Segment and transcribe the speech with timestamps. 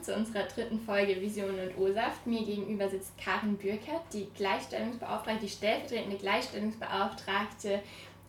[0.00, 2.26] willkommen zu unserer dritten Folge Vision und O-Saft.
[2.26, 7.80] Mir gegenüber sitzt Karin Bürkert, die Gleichstellungsbeauftragte, die stellvertretende Gleichstellungsbeauftragte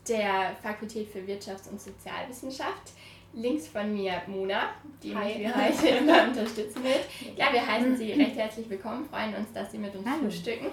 [0.07, 2.93] der Fakultät für Wirtschafts- und Sozialwissenschaft.
[3.34, 4.71] Links von mir Mona,
[5.02, 5.38] die Hi.
[5.38, 7.05] mich heute immer unterstützen wird.
[7.38, 10.23] Ja, wir heißen Sie recht herzlich willkommen, freuen uns, dass Sie mit uns Hallo.
[10.23, 10.67] frühstücken.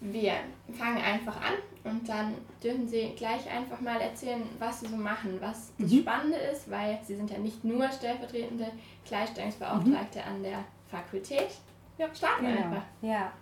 [0.00, 0.34] Wir
[0.76, 1.54] fangen einfach an
[1.84, 6.00] und dann dürfen Sie gleich einfach mal erzählen, was Sie so machen, was das mhm.
[6.00, 8.66] Spannende ist, weil Sie sind ja nicht nur stellvertretende
[9.06, 10.34] Gleichstellungsbeauftragte mhm.
[10.34, 11.48] an der Fakultät.
[11.98, 12.66] Ja, starten wir genau.
[12.66, 12.82] einfach.
[13.00, 13.32] Ja.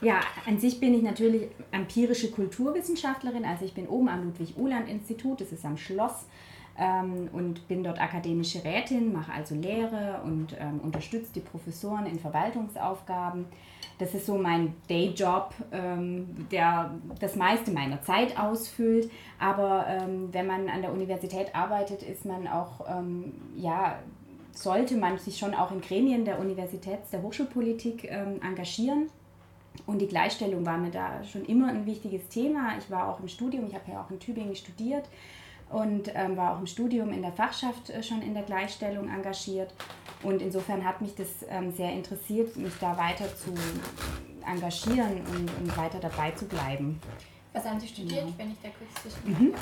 [0.00, 3.44] Ja, an sich bin ich natürlich empirische Kulturwissenschaftlerin.
[3.44, 6.26] Also ich bin oben am Ludwig-Uhland-Institut, das ist am Schloss
[6.78, 12.18] ähm, und bin dort akademische Rätin, mache also Lehre und ähm, unterstütze die Professoren in
[12.18, 13.46] Verwaltungsaufgaben.
[13.98, 19.10] Das ist so mein Dayjob, ähm, der das meiste meiner Zeit ausfüllt.
[19.40, 23.98] Aber ähm, wenn man an der Universität arbeitet, ist man auch, ähm, ja,
[24.52, 29.08] sollte man sich schon auch in Gremien der Universitäts-, der Hochschulpolitik ähm, engagieren.
[29.86, 32.72] Und die Gleichstellung war mir da schon immer ein wichtiges Thema.
[32.78, 35.04] Ich war auch im Studium, ich habe ja auch in Tübingen studiert
[35.70, 39.72] und ähm, war auch im Studium in der Fachschaft äh, schon in der Gleichstellung engagiert.
[40.22, 43.54] Und insofern hat mich das ähm, sehr interessiert, mich da weiter zu
[44.46, 47.00] engagieren und, und weiter dabei zu bleiben.
[47.52, 48.32] Was haben Sie studiert, ja.
[48.36, 49.54] wenn ich da kurz zwischen mhm.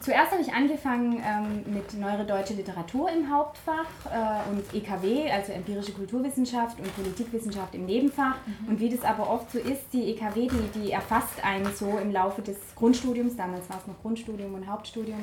[0.00, 5.52] Zuerst habe ich angefangen ähm, mit Neuere Deutsche Literatur im Hauptfach äh, und EKW, also
[5.52, 8.36] empirische Kulturwissenschaft und Politikwissenschaft im Nebenfach.
[8.46, 8.68] Mhm.
[8.68, 12.10] Und wie das aber oft so ist, die EKW, die, die erfasst einen so im
[12.10, 15.22] Laufe des Grundstudiums, damals war es noch Grundstudium und Hauptstudium.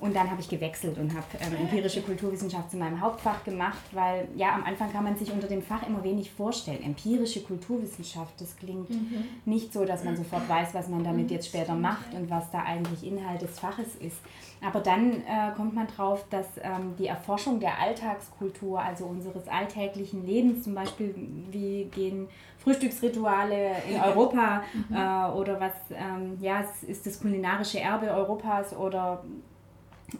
[0.00, 4.28] Und dann habe ich gewechselt und habe ähm, empirische Kulturwissenschaft zu meinem Hauptfach gemacht, weil
[4.34, 6.82] ja, am Anfang kann man sich unter dem Fach immer wenig vorstellen.
[6.82, 9.24] Empirische Kulturwissenschaft, das klingt mhm.
[9.44, 11.32] nicht so, dass man sofort weiß, was man damit mhm.
[11.32, 14.18] jetzt später macht und was da eigentlich Inhalt des Faches ist.
[14.62, 20.26] Aber dann äh, kommt man drauf, dass ähm, die Erforschung der Alltagskultur, also unseres alltäglichen
[20.26, 21.14] Lebens, zum Beispiel,
[21.50, 22.28] wie gehen
[22.58, 24.94] Frühstücksrituale in Europa mhm.
[24.94, 29.24] äh, oder was ähm, ja, ist das kulinarische Erbe Europas oder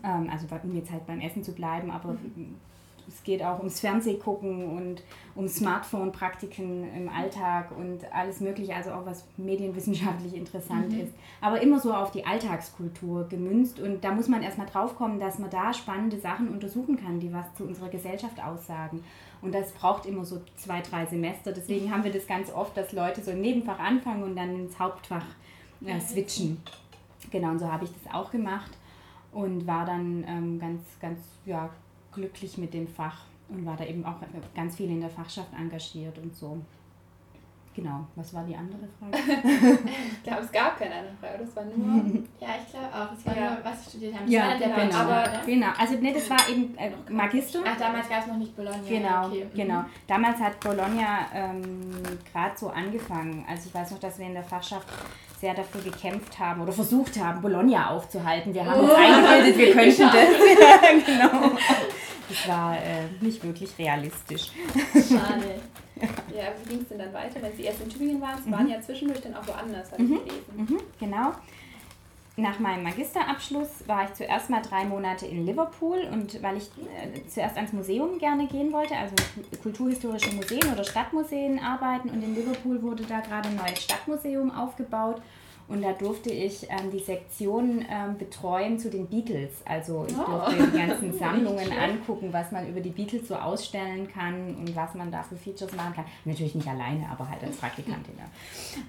[0.02, 2.56] ähm, also um jetzt halt beim Essen zu bleiben, aber mhm.
[3.08, 5.02] es geht auch ums Fernsehgucken und
[5.34, 11.00] um Smartphone-Praktiken im Alltag und alles Mögliche, also auch was medienwissenschaftlich interessant mhm.
[11.00, 11.12] ist.
[11.40, 15.38] Aber immer so auf die Alltagskultur gemünzt und da muss man erstmal drauf kommen, dass
[15.38, 19.02] man da spannende Sachen untersuchen kann, die was zu unserer Gesellschaft aussagen.
[19.42, 21.52] Und das braucht immer so zwei, drei Semester.
[21.52, 24.78] Deswegen haben wir das ganz oft, dass Leute so ein Nebenfach anfangen und dann ins
[24.78, 25.24] Hauptfach
[25.84, 26.60] äh, switchen.
[27.30, 28.70] Genau, und so habe ich das auch gemacht
[29.32, 31.70] und war dann ähm, ganz, ganz ja,
[32.12, 34.16] glücklich mit dem Fach und war da eben auch
[34.54, 36.60] ganz viel in der Fachschaft engagiert und so.
[37.72, 39.16] Genau, was war die andere Frage?
[40.12, 42.04] ich glaube, es gab keine andere Frage, das war nur.
[42.40, 43.50] ja, ich glaube auch, es war ja.
[43.54, 44.24] nur, was Sie studiert haben.
[44.24, 44.96] Das ja, genau, genau.
[44.96, 45.40] Aber, ne?
[45.46, 45.68] genau.
[45.78, 47.60] Also, ne, das war eben äh, Magister.
[47.64, 48.80] Ach, damals gab es noch nicht Bologna.
[48.88, 49.44] Genau, okay.
[49.44, 49.56] Mhm.
[49.56, 49.84] genau.
[50.08, 52.02] Damals hat Bologna ähm,
[52.32, 53.44] gerade so angefangen.
[53.48, 54.88] Also, ich weiß noch, dass wir in der Fachschaft
[55.40, 58.52] sehr dafür gekämpft haben oder versucht haben, Bologna aufzuhalten.
[58.52, 58.94] Wir haben uns oh.
[58.94, 61.06] eingebildet, wir könnten das.
[61.06, 61.50] genau.
[62.28, 64.50] Das war äh, nicht wirklich realistisch.
[64.92, 65.56] Schade.
[66.34, 68.42] Ja, wie ging es denn dann weiter, wenn Sie erst in Tübingen waren?
[68.42, 68.54] Sie mhm.
[68.54, 70.14] waren ja zwischendurch dann auch woanders, habe mhm.
[70.14, 70.44] ich gelesen.
[70.56, 70.80] Mhm.
[70.98, 71.32] Genau.
[72.40, 77.26] Nach meinem Magisterabschluss war ich zuerst mal drei Monate in Liverpool und weil ich äh,
[77.28, 79.14] zuerst ans Museum gerne gehen wollte, also
[79.62, 85.20] kulturhistorische Museen oder Stadtmuseen arbeiten und in Liverpool wurde da gerade ein neues Stadtmuseum aufgebaut
[85.68, 89.50] und da durfte ich ähm, die Sektion ähm, betreuen zu den Beatles.
[89.66, 90.24] Also ich oh.
[90.24, 94.94] durfte die ganzen Sammlungen angucken, was man über die Beatles so ausstellen kann und was
[94.94, 96.06] man da für Features machen kann.
[96.24, 98.14] Natürlich nicht alleine, aber halt als Praktikantin.
[98.18, 98.24] Ja.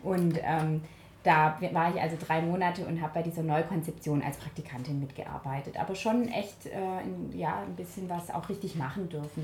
[0.02, 0.82] Und ähm,
[1.24, 5.80] da war ich also drei Monate und habe bei dieser Neukonzeption als Praktikantin mitgearbeitet.
[5.80, 9.44] Aber schon echt äh, in, ja, ein bisschen was auch richtig machen dürfen.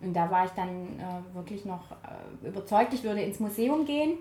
[0.00, 0.06] Mhm.
[0.08, 4.18] Und da war ich dann äh, wirklich noch äh, überzeugt, ich würde ins Museum gehen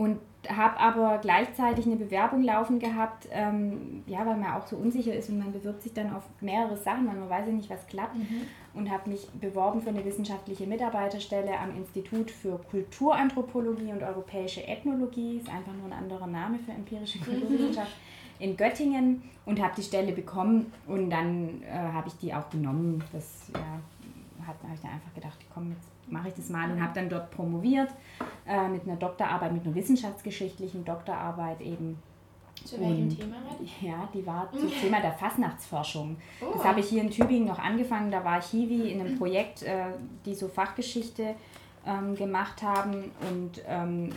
[0.00, 0.18] und
[0.48, 5.28] habe aber gleichzeitig eine Bewerbung laufen gehabt, ähm, ja, weil man auch so unsicher ist
[5.28, 8.16] und man bewirbt sich dann auf mehrere Sachen, weil man weiß ja nicht, was klappt.
[8.16, 8.46] Mhm.
[8.72, 15.36] Und habe mich beworben für eine wissenschaftliche Mitarbeiterstelle am Institut für Kulturanthropologie und europäische Ethnologie,
[15.36, 17.18] ist einfach nur ein anderer Name für empirische.
[17.24, 17.94] Kulturwissenschaft,
[18.38, 18.44] mhm.
[18.44, 23.04] in Göttingen und habe die Stelle bekommen und dann äh, habe ich die auch genommen.
[23.12, 26.92] Das ja, habe ich dann einfach gedacht, komm, jetzt mache ich das mal und habe
[26.94, 27.90] dann dort promoviert
[28.46, 31.98] äh, mit einer Doktorarbeit, mit einer wissenschaftsgeschichtlichen Doktorarbeit eben.
[32.64, 33.36] Zu welchem und, Thema?
[33.80, 36.16] Ja, die war zum Thema der Fastnachtsforschung.
[36.42, 36.52] Oh.
[36.54, 38.10] Das habe ich hier in Tübingen noch angefangen.
[38.10, 39.86] Da war ich Hiwi in einem Projekt, äh,
[40.26, 41.34] die so Fachgeschichte
[41.86, 44.12] ähm, gemacht haben und ähm,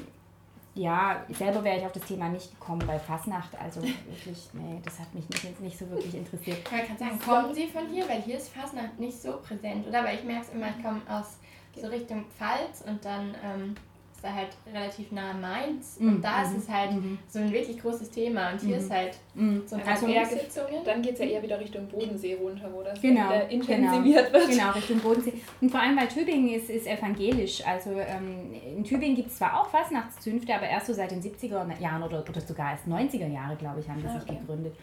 [0.75, 3.55] ja, selber wäre ich auf das Thema nicht gekommen bei Fasnacht.
[3.59, 6.57] Also wirklich, nee, das hat mich nicht, nicht so wirklich interessiert.
[6.57, 8.09] Ich kann sagen, kommen Sie von hier?
[8.09, 10.03] Weil hier ist Fasnacht nicht so präsent, oder?
[10.03, 11.37] Weil ich merke es immer, ich komme aus
[11.81, 13.75] so Richtung Pfalz und dann ähm,
[14.13, 17.17] ist da halt relativ nah Mainz und mm, da ist es halt mm.
[17.27, 18.79] so ein wirklich großes Thema und hier mm.
[18.79, 19.17] ist halt
[19.65, 20.83] so ein also Bergsitzungen.
[20.85, 24.49] Dann geht es ja eher wieder Richtung Bodensee runter, wo das genau, intensiviert genau, wird.
[24.49, 25.33] Genau, Richtung Bodensee.
[25.59, 27.65] Und vor allem, weil Tübingen ist, ist evangelisch.
[27.65, 31.79] Also ähm, in Tübingen gibt es zwar auch Fastnachtszünfte, aber erst so seit den 70er
[31.81, 34.19] Jahren oder, oder sogar erst 90er Jahre, glaube ich, haben die ah, okay.
[34.25, 34.75] sich gegründet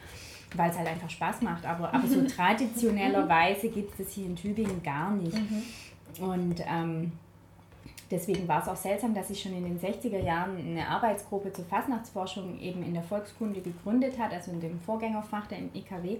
[0.55, 1.65] weil es halt einfach Spaß macht.
[1.65, 5.33] Aber, aber so traditionellerweise gibt es das hier in Tübingen gar nicht.
[5.33, 5.63] Mhm.
[6.19, 7.11] Und ähm,
[8.09, 11.65] deswegen war es auch seltsam, dass sich schon in den 60er Jahren eine Arbeitsgruppe zur
[11.65, 16.17] Fastnachtsforschung eben in der Volkskunde gegründet hat, also in dem Vorgängerfach der IKW.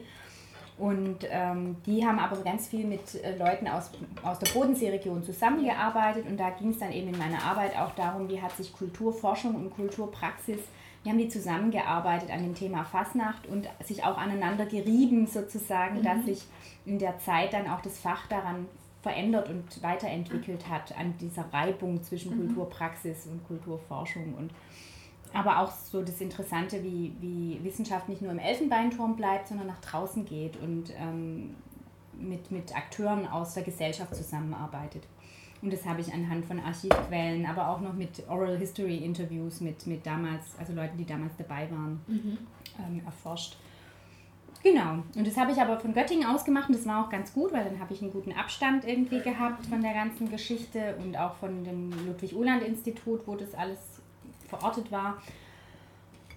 [0.77, 3.91] Und ähm, die haben aber ganz viel mit äh, Leuten aus,
[4.23, 6.25] aus der Bodenseeregion zusammengearbeitet.
[6.27, 9.53] Und da ging es dann eben in meiner Arbeit auch darum, wie hat sich Kulturforschung
[9.53, 10.59] und Kulturpraxis,
[11.03, 16.03] wie haben die zusammengearbeitet an dem Thema Fasnacht und sich auch aneinander gerieben sozusagen, mhm.
[16.03, 16.43] dass sich
[16.85, 18.65] in der Zeit dann auch das Fach daran
[19.01, 22.47] verändert und weiterentwickelt hat an dieser Reibung zwischen mhm.
[22.47, 24.51] Kulturpraxis und Kulturforschung und
[25.33, 29.79] aber auch so das Interessante, wie, wie Wissenschaft nicht nur im Elfenbeinturm bleibt, sondern nach
[29.79, 31.55] draußen geht und ähm,
[32.13, 35.07] mit, mit Akteuren aus der Gesellschaft zusammenarbeitet.
[35.61, 39.85] Und das habe ich anhand von Archivquellen, aber auch noch mit Oral History Interviews mit,
[39.85, 42.37] mit damals, also Leuten, die damals dabei waren, mhm.
[42.79, 43.57] ähm, erforscht.
[44.63, 45.03] Genau.
[45.15, 47.51] Und das habe ich aber von Göttingen aus gemacht und das war auch ganz gut,
[47.51, 51.35] weil dann habe ich einen guten Abstand irgendwie gehabt von der ganzen Geschichte und auch
[51.35, 53.79] von dem Ludwig-Uhland-Institut, wo das alles
[54.47, 55.17] verortet war.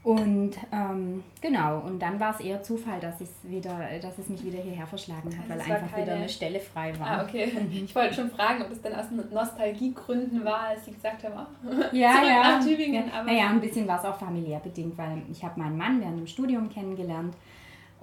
[0.05, 4.59] Und ähm, genau, und dann war es eher Zufall, dass, wieder, dass es mich wieder
[4.59, 6.03] hierher verschlagen hat, weil einfach keine...
[6.03, 7.06] wieder eine Stelle frei war.
[7.06, 7.50] Ah, okay.
[7.55, 7.85] Mhm.
[7.87, 11.71] Ich wollte schon fragen, ob es dann aus Nostalgiegründen war, als Sie gesagt haben, oh,
[11.97, 12.43] ja, zurück ja.
[12.43, 13.05] nach Tübingen.
[13.09, 13.23] Ja.
[13.23, 16.26] Naja, ein bisschen war es auch familiär bedingt, weil ich habe meinen Mann während dem
[16.26, 17.35] Studium kennengelernt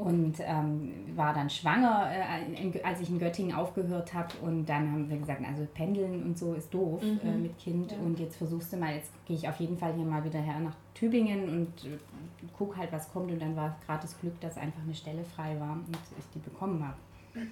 [0.02, 4.30] und ähm, war dann schwanger, äh, in, als ich in Göttingen aufgehört habe.
[4.42, 7.20] Und dann haben wir gesagt, also pendeln und so ist doof mhm.
[7.24, 7.92] äh, mit Kind.
[7.92, 7.98] Ja.
[8.00, 10.60] Und jetzt versuchst du mal, jetzt gehe ich auf jeden Fall hier mal wieder her
[10.60, 11.98] nach Tübingen und äh,
[12.58, 13.32] guck halt, was kommt.
[13.32, 15.86] Und dann war gerade das Glück, dass einfach eine Stelle frei war und
[16.18, 16.98] ich die bekommen habe.
[17.36, 17.42] Ja.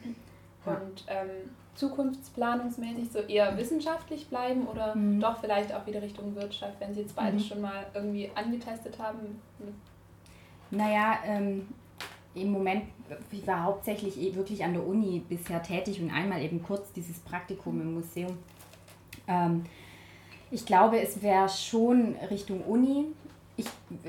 [0.65, 5.21] Und ähm, zukunftsplanungsmäßig so eher wissenschaftlich bleiben oder mhm.
[5.21, 7.39] doch vielleicht auch wieder Richtung Wirtschaft, wenn Sie jetzt beide mhm.
[7.39, 9.41] schon mal irgendwie angetestet haben?
[10.69, 11.65] Naja, ähm,
[12.35, 12.83] im Moment,
[13.31, 17.19] ich war hauptsächlich eh wirklich an der Uni bisher tätig und einmal eben kurz dieses
[17.19, 18.37] Praktikum im Museum.
[19.27, 19.63] Ähm,
[20.51, 23.05] ich glaube, es wäre schon Richtung Uni.
[23.57, 23.65] Ich,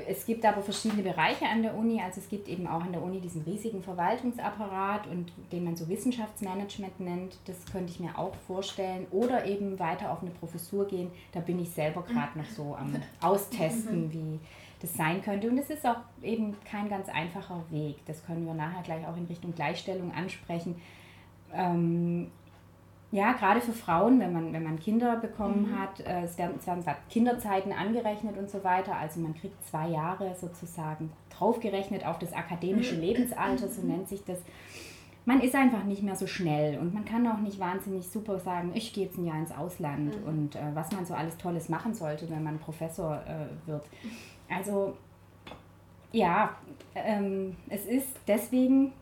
[0.07, 2.01] es gibt aber verschiedene Bereiche an der Uni.
[2.01, 5.89] Also es gibt eben auch an der Uni diesen riesigen Verwaltungsapparat und den man so
[5.89, 7.37] Wissenschaftsmanagement nennt.
[7.45, 9.07] Das könnte ich mir auch vorstellen.
[9.11, 11.11] Oder eben weiter auf eine Professur gehen.
[11.33, 14.39] Da bin ich selber gerade noch so am Austesten, wie,
[14.81, 15.49] das sein könnte.
[15.49, 17.97] Und es ist auch eben kein ganz einfacher Weg.
[18.05, 20.75] Das können wir nachher gleich auch in Richtung Gleichstellung ansprechen.
[21.53, 22.31] Ähm,
[23.11, 25.79] ja, gerade für Frauen, wenn man, wenn man Kinder bekommen mhm.
[25.79, 28.95] hat, äh, es werden, es werden Kinderzeiten angerechnet und so weiter.
[28.95, 33.01] Also man kriegt zwei Jahre sozusagen draufgerechnet auf das akademische mhm.
[33.01, 34.39] Lebensalter, so nennt sich das.
[35.25, 38.71] Man ist einfach nicht mehr so schnell und man kann auch nicht wahnsinnig super sagen,
[38.73, 40.27] ich gehe jetzt ein Jahr ins Ausland mhm.
[40.27, 43.83] und äh, was man so alles Tolles machen sollte, wenn man Professor äh, wird.
[44.53, 44.95] Also
[46.11, 46.57] ja,
[46.95, 48.93] ähm, es ist deswegen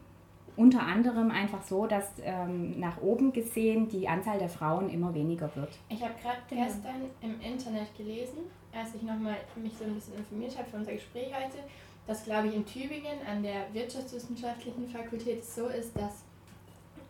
[0.55, 5.49] unter anderem einfach so, dass ähm, nach oben gesehen die Anzahl der Frauen immer weniger
[5.55, 5.79] wird.
[5.87, 6.65] Ich habe gerade genau.
[6.65, 8.39] gestern im Internet gelesen,
[8.73, 11.59] als ich nochmal mich so ein bisschen informiert habe für unser Gespräch heute,
[12.05, 16.25] dass, glaube ich, in Tübingen an der Wirtschaftswissenschaftlichen Fakultät so ist, dass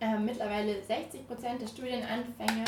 [0.00, 2.64] äh, mittlerweile 60 Prozent der Studienanfänger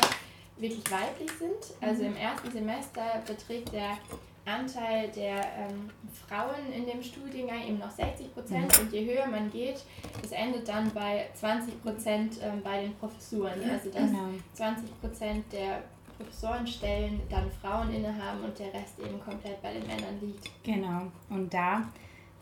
[0.57, 1.77] wirklich weiblich sind.
[1.81, 2.09] Also mhm.
[2.09, 3.97] im ersten Semester beträgt der
[4.45, 5.89] Anteil der ähm,
[6.27, 8.85] Frauen in dem Studiengang eben noch 60 Prozent mhm.
[8.85, 9.83] und je höher man geht,
[10.21, 13.53] das endet dann bei 20 Prozent ähm, bei den Professuren.
[13.69, 14.29] Also dass genau.
[14.53, 15.83] 20 Prozent der
[16.17, 20.49] Professorenstellen dann Frauen innehaben und der Rest eben komplett bei den Männern liegt.
[20.63, 21.03] Genau.
[21.29, 21.83] Und da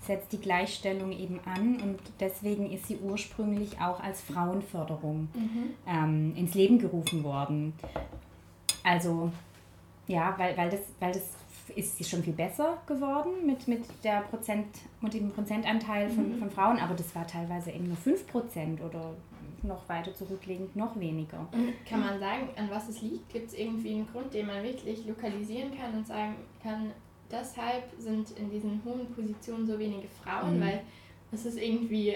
[0.01, 5.73] setzt die Gleichstellung eben an und deswegen ist sie ursprünglich auch als Frauenförderung mhm.
[5.87, 7.73] ähm, ins Leben gerufen worden.
[8.83, 9.31] Also
[10.07, 11.21] ja, weil, weil, das, weil das
[11.75, 14.67] ist sie schon viel besser geworden mit, mit, der Prozent,
[15.01, 16.39] mit dem Prozentanteil von, mhm.
[16.39, 19.13] von Frauen, aber das war teilweise eben nur 5% oder
[19.63, 21.47] noch weiter zurückliegend noch weniger.
[21.87, 23.29] Kann man sagen, an was es liegt?
[23.31, 26.91] Gibt es irgendwie einen Grund, den man wirklich lokalisieren kann und sagen kann,
[27.29, 30.61] deshalb sind in diesen hohen Positionen so wenige Frauen, mhm.
[30.61, 30.81] weil
[31.31, 32.15] es ist irgendwie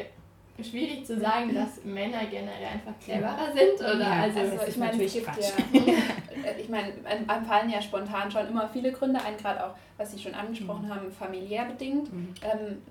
[0.63, 3.79] schwierig zu sagen, dass Männer generell einfach cleverer sind?
[3.79, 3.99] Oder?
[3.99, 6.93] Ja, also, also ich meine, es gibt ja, ich meine,
[7.27, 10.85] einem fallen ja spontan schon immer viele Gründe ein, gerade auch, was Sie schon angesprochen
[10.85, 10.95] mhm.
[10.95, 12.13] haben, familiär bedingt.
[12.13, 12.33] Mhm.
[12.41, 12.81] Ähm,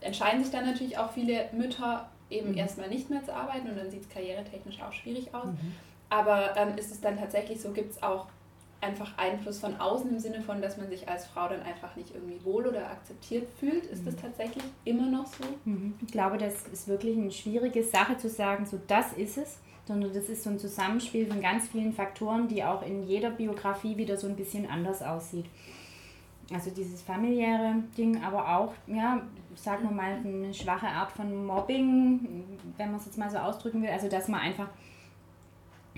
[0.00, 2.58] entscheiden sich dann natürlich auch viele Mütter eben mhm.
[2.58, 5.46] erstmal nicht mehr zu arbeiten und dann sieht es karrieretechnisch auch schwierig aus.
[5.46, 5.74] Mhm.
[6.08, 8.26] Aber ähm, ist es dann tatsächlich so, gibt es auch
[8.80, 12.14] einfach Einfluss von außen im Sinne von, dass man sich als Frau dann einfach nicht
[12.14, 13.86] irgendwie wohl oder akzeptiert fühlt?
[13.86, 14.20] Ist das mhm.
[14.20, 15.44] tatsächlich immer noch so?
[15.64, 15.94] Mhm.
[16.00, 20.12] Ich glaube, das ist wirklich eine schwierige Sache zu sagen, so das ist es, sondern
[20.12, 24.16] das ist so ein Zusammenspiel von ganz vielen Faktoren, die auch in jeder Biografie wieder
[24.16, 25.46] so ein bisschen anders aussieht.
[26.52, 29.22] Also dieses familiäre Ding, aber auch, ja,
[29.54, 32.44] sagen wir mal, eine schwache Art von Mobbing,
[32.76, 34.68] wenn man es jetzt mal so ausdrücken will, also dass man einfach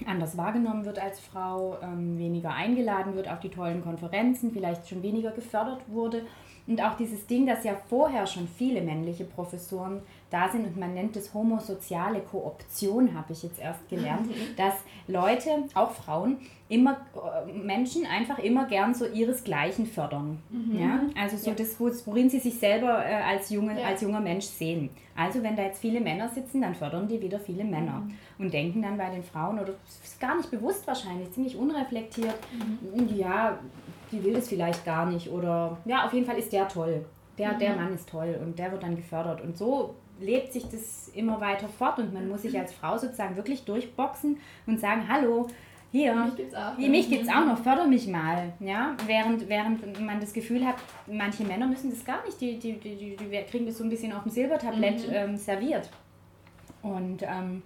[0.07, 5.03] anders wahrgenommen wird als Frau, ähm, weniger eingeladen wird auf die tollen Konferenzen, vielleicht schon
[5.03, 6.23] weniger gefördert wurde.
[6.67, 10.01] Und auch dieses Ding, dass ja vorher schon viele männliche Professoren
[10.31, 14.75] da sind und man nennt es homosoziale Kooption, habe ich jetzt erst gelernt, dass
[15.07, 16.39] Leute, auch Frauen,
[16.69, 20.39] immer äh, Menschen einfach immer gern so ihresgleichen fördern.
[20.49, 20.79] Mhm.
[20.79, 21.01] Ja?
[21.21, 21.57] Also so ja.
[21.57, 23.89] das, worin sie sich selber äh, als, junge, ja.
[23.89, 24.89] als junger Mensch sehen.
[25.15, 28.15] Also wenn da jetzt viele Männer sitzen, dann fördern die wieder viele Männer mhm.
[28.39, 32.37] und denken dann bei den Frauen, oder ist gar nicht bewusst wahrscheinlich, ziemlich unreflektiert,
[32.83, 33.15] mhm.
[33.19, 33.59] ja,
[34.13, 37.05] die will das vielleicht gar nicht oder ja, auf jeden Fall ist der toll.
[37.39, 37.77] Der, der mhm.
[37.77, 39.41] Mann ist toll und der wird dann gefördert.
[39.41, 43.37] Und so lebt sich das immer weiter fort und man muss sich als Frau sozusagen
[43.37, 45.49] wirklich durchboxen und sagen, hallo,
[45.91, 48.53] hier, mich gibt's auch, hier, mich gibt's auch noch, förder mich mal.
[48.61, 48.97] Ja?
[49.07, 50.77] Während, während man das Gefühl hat,
[51.07, 54.13] manche Männer müssen das gar nicht, die, die, die, die kriegen das so ein bisschen
[54.13, 55.15] auf dem Silbertablett mhm.
[55.15, 55.91] ähm, serviert.
[56.83, 57.63] Und ähm,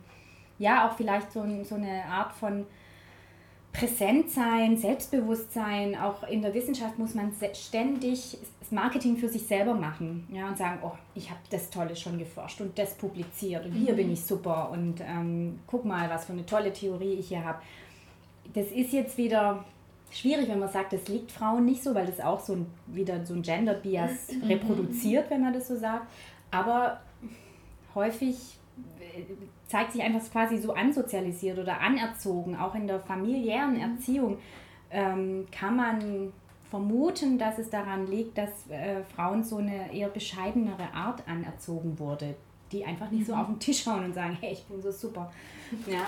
[0.58, 2.66] ja, auch vielleicht so, so eine Art von
[3.78, 5.96] präsent sein, Selbstbewusstsein.
[5.96, 10.58] Auch in der Wissenschaft muss man ständig das Marketing für sich selber machen ja, und
[10.58, 13.96] sagen, oh, ich habe das Tolle schon geforscht und das publiziert und hier mhm.
[13.96, 17.60] bin ich super und ähm, guck mal, was für eine tolle Theorie ich hier habe.
[18.54, 19.64] Das ist jetzt wieder
[20.10, 23.24] schwierig, wenn man sagt, das liegt Frauen nicht so, weil das auch so ein, wieder
[23.24, 24.48] so ein Gender Bias mhm.
[24.48, 26.06] reproduziert, wenn man das so sagt.
[26.50, 27.00] Aber
[27.94, 28.36] häufig
[29.00, 29.22] äh,
[29.66, 33.80] zeigt sich einfach quasi so ansozialisiert oder anerzogen, auch in der familiären mhm.
[33.80, 34.38] Erziehung
[34.90, 36.32] ähm, kann man
[36.70, 42.34] vermuten, dass es daran liegt, dass äh, Frauen so eine eher bescheidenere Art anerzogen wurde,
[42.72, 43.26] die einfach nicht mhm.
[43.26, 45.32] so auf den Tisch hauen und sagen, hey, ich bin so super.
[45.86, 46.06] Ja.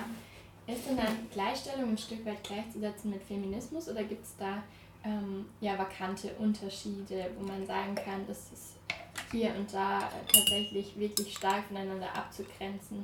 [0.72, 4.62] Ist denn dann Gleichstellung ein Stück weit gleichzusetzen mit Feminismus oder gibt es da
[5.02, 8.76] ähm, ja, vakante Unterschiede, wo man sagen kann, das ist
[9.32, 10.00] hier und da
[10.30, 13.02] tatsächlich wirklich stark voneinander abzugrenzen?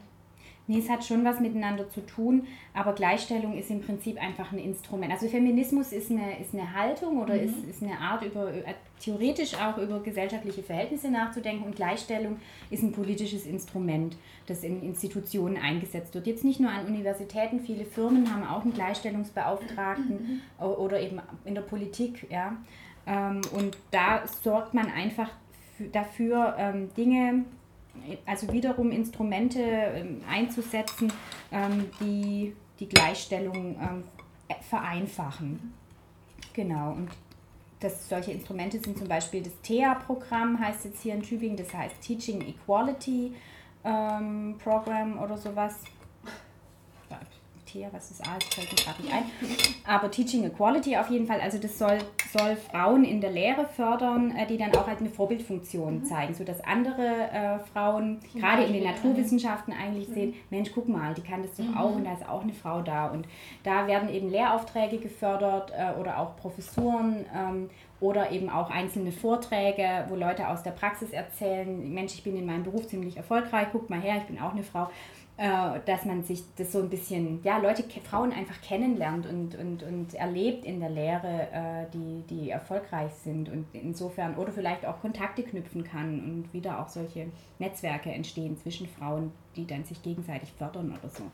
[0.66, 4.58] Nee, es hat schon was miteinander zu tun, aber Gleichstellung ist im Prinzip einfach ein
[4.58, 5.12] Instrument.
[5.12, 7.40] Also Feminismus ist eine, ist eine Haltung oder mhm.
[7.40, 12.38] ist, ist eine Art, über, äh, theoretisch auch über gesellschaftliche Verhältnisse nachzudenken und Gleichstellung
[12.70, 14.16] ist ein politisches Instrument,
[14.46, 16.26] das in Institutionen eingesetzt wird.
[16.26, 20.66] Jetzt nicht nur an Universitäten, viele Firmen haben auch einen Gleichstellungsbeauftragten mhm.
[20.66, 22.26] oder eben in der Politik.
[22.30, 22.56] Ja.
[23.06, 25.28] Ähm, und da sorgt man einfach
[25.92, 27.44] dafür, ähm, Dinge
[28.26, 31.12] also wiederum Instrumente ähm, einzusetzen,
[31.52, 34.04] ähm, die die Gleichstellung ähm,
[34.68, 35.74] vereinfachen.
[36.52, 37.08] Genau, und
[37.80, 42.00] das, solche Instrumente sind zum Beispiel das TEA-Programm, heißt jetzt hier in Tübingen, das heißt
[42.00, 43.34] Teaching Equality
[43.84, 45.76] ähm, Program oder sowas.
[47.74, 49.24] Thea, was ist A, das fällt mir gerade nicht ein.
[49.84, 51.98] Aber Teaching Equality auf jeden Fall, also das soll,
[52.32, 56.04] soll Frauen in der Lehre fördern, äh, die dann auch halt eine Vorbildfunktion mhm.
[56.04, 60.14] zeigen, sodass andere äh, Frauen, gerade in den Naturwissenschaften eigentlich mhm.
[60.14, 61.76] sehen, Mensch, guck mal, die kann das doch mhm.
[61.76, 63.08] auch und da ist auch eine Frau da.
[63.08, 63.26] Und
[63.64, 70.04] da werden eben Lehraufträge gefördert äh, oder auch Professuren ähm, oder eben auch einzelne Vorträge,
[70.08, 73.90] wo Leute aus der Praxis erzählen, Mensch, ich bin in meinem Beruf ziemlich erfolgreich, guck
[73.90, 74.88] mal her, ich bin auch eine Frau.
[75.36, 79.82] Äh, dass man sich das so ein bisschen, ja, Leute, Frauen einfach kennenlernt und, und,
[79.82, 85.00] und erlebt in der Lehre, äh, die, die erfolgreich sind und insofern oder vielleicht auch
[85.00, 87.26] Kontakte knüpfen kann und wieder auch solche
[87.58, 91.24] Netzwerke entstehen zwischen Frauen, die dann sich gegenseitig fördern oder so.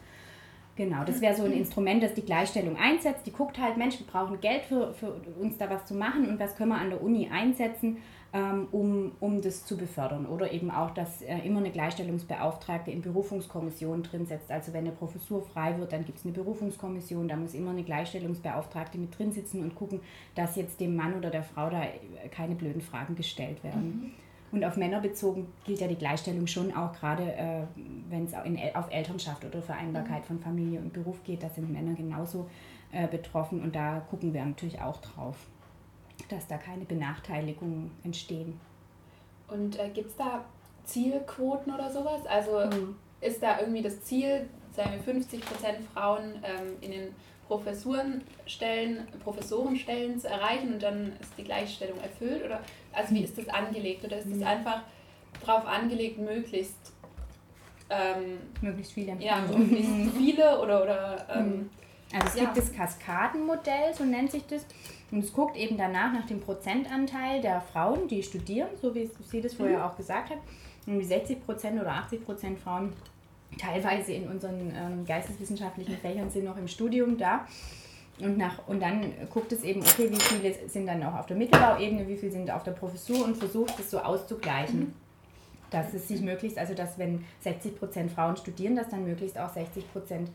[0.77, 3.27] Genau, das wäre so ein Instrument, das die Gleichstellung einsetzt.
[3.27, 6.41] Die guckt halt, Mensch, wir brauchen Geld für, für uns da was zu machen und
[6.41, 7.99] was können wir an der Uni einsetzen
[8.71, 10.27] um, um das zu befördern.
[10.27, 14.51] Oder eben auch, dass äh, immer eine Gleichstellungsbeauftragte in Berufungskommissionen drin setzt.
[14.51, 17.83] Also wenn eine Professur frei wird, dann gibt es eine Berufungskommission, da muss immer eine
[17.83, 20.01] Gleichstellungsbeauftragte mit drin sitzen und gucken,
[20.35, 23.83] dass jetzt dem Mann oder der Frau da äh, keine blöden Fragen gestellt werden.
[23.83, 24.11] Mhm.
[24.53, 27.63] Und auf Männer bezogen gilt ja die Gleichstellung schon auch gerade, äh,
[28.09, 30.27] wenn es auf Elternschaft oder Vereinbarkeit mhm.
[30.27, 32.49] von Familie und Beruf geht, da sind Männer genauso
[32.93, 35.37] äh, betroffen und da gucken wir natürlich auch drauf
[36.33, 38.59] dass da keine Benachteiligungen entstehen.
[39.49, 40.45] Und äh, gibt es da
[40.85, 42.27] Zielquoten oder sowas?
[42.27, 42.97] Also mhm.
[43.21, 45.41] ist da irgendwie das Ziel, sagen wir 50%
[45.93, 47.15] Frauen ähm, in den
[47.49, 52.45] Professurenstellen, Professorenstellen zu erreichen und dann ist die Gleichstellung erfüllt?
[52.45, 52.61] Oder
[52.93, 54.05] also wie ist das angelegt?
[54.05, 54.47] Oder ist das mhm.
[54.47, 54.83] einfach
[55.45, 56.93] darauf angelegt, möglichst
[57.91, 61.71] ähm, möglichst viele Ja, möglichst viele oder, oder ähm, mhm.
[62.13, 62.45] Also es ja.
[62.45, 64.67] gibt das Kaskadenmodell, so nennt sich das.
[65.11, 69.41] Und es guckt eben danach nach dem Prozentanteil der Frauen, die studieren, so wie sie
[69.41, 69.85] das vorher mhm.
[69.85, 70.39] auch gesagt hat.
[70.87, 72.93] Und 60 Prozent oder 80 Prozent Frauen
[73.59, 77.47] teilweise in unseren ähm, geisteswissenschaftlichen Fächern sind noch im Studium da.
[78.21, 81.37] Und, nach, und dann guckt es eben, okay, wie viele sind dann auch auf der
[81.37, 84.81] Mittelbauebene, wie viele sind auf der Professur und versucht es so auszugleichen.
[84.81, 84.95] Mhm.
[85.71, 89.49] Dass es sich möglichst, also dass wenn 60 Prozent Frauen studieren, dass dann möglichst auch
[89.49, 90.29] 60 Prozent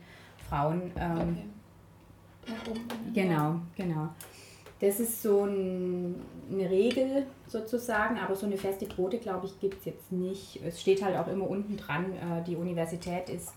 [0.48, 0.90] Frauen.
[0.98, 1.44] Ähm, okay.
[3.14, 4.08] Genau, genau.
[4.78, 6.16] Das ist so ein,
[6.50, 10.60] eine Regel sozusagen, aber so eine feste Quote, glaube ich, gibt es jetzt nicht.
[10.62, 13.54] Es steht halt auch immer unten dran, äh, die Universität ist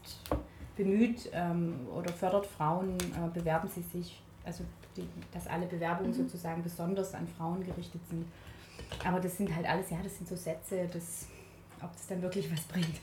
[0.77, 4.63] bemüht ähm, oder fördert Frauen, äh, bewerben sie sich, also
[4.96, 6.15] die, dass alle Bewerbungen mhm.
[6.15, 8.25] sozusagen besonders an Frauen gerichtet sind.
[9.05, 11.27] Aber das sind halt alles, ja, das sind so Sätze, das,
[11.84, 12.96] ob das dann wirklich was bringt.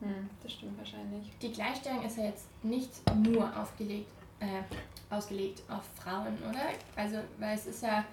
[0.00, 1.32] Hm, das stimmt wahrscheinlich.
[1.40, 2.90] Die Gleichstellung ist ja jetzt nicht
[3.24, 6.70] nur aufgelegt äh, ausgelegt auf Frauen, oder?
[6.96, 8.04] Also, weil es ist ja,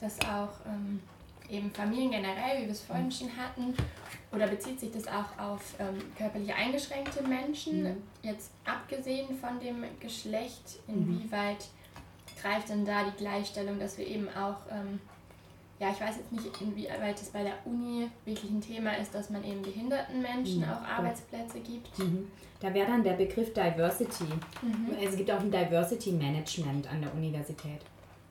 [0.00, 1.00] dass auch ähm,
[1.48, 3.74] eben Familien generell, wie wir es vorhin schon hatten,
[4.32, 8.02] oder bezieht sich das auch auf ähm, körperlich eingeschränkte Menschen, mhm.
[8.22, 10.94] jetzt abgesehen von dem Geschlecht, mhm.
[10.94, 12.40] inwieweit mhm.
[12.40, 15.00] greift denn da die Gleichstellung, dass wir eben auch ähm,
[15.78, 19.30] ja, ich weiß jetzt nicht, inwieweit es bei der Uni wirklich ein Thema ist, dass
[19.30, 20.64] man eben behinderten Menschen mhm.
[20.64, 21.98] auch Arbeitsplätze gibt.
[21.98, 22.28] Mhm.
[22.60, 24.24] Da wäre dann der Begriff Diversity.
[24.62, 24.96] Mhm.
[25.02, 27.80] Es gibt auch ein Diversity Management an der Universität.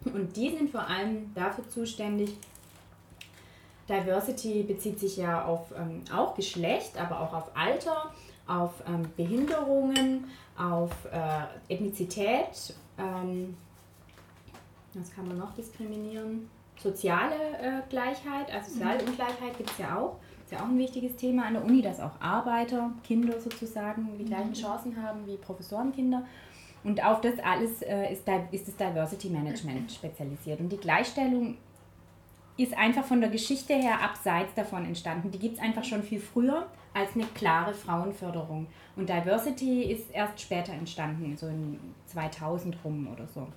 [0.06, 2.38] Und die sind vor allem dafür zuständig,
[3.88, 8.12] Diversity bezieht sich ja auf ähm, auch Geschlecht, aber auch auf Alter,
[8.48, 10.26] auf ähm, Behinderungen,
[10.58, 12.74] auf äh, Ethnizität.
[12.98, 13.56] Ähm,
[14.94, 16.50] was kann man noch diskriminieren?
[16.78, 19.10] Soziale äh, Gleichheit, also soziale mhm.
[19.10, 20.18] Ungleichheit gibt es ja auch.
[20.44, 24.26] Ist ja auch ein wichtiges Thema an der Uni, dass auch Arbeiter, Kinder sozusagen die
[24.26, 24.54] gleichen mhm.
[24.54, 26.26] Chancen haben wie Professorenkinder.
[26.84, 30.60] Und auf das alles äh, ist, ist das Diversity Management spezialisiert.
[30.60, 31.58] Und die Gleichstellung
[32.58, 35.32] ist einfach von der Geschichte her abseits davon entstanden.
[35.32, 38.68] Die gibt es einfach schon viel früher als eine klare Frauenförderung.
[38.96, 43.48] Und Diversity ist erst später entstanden, so in 2000 rum oder so.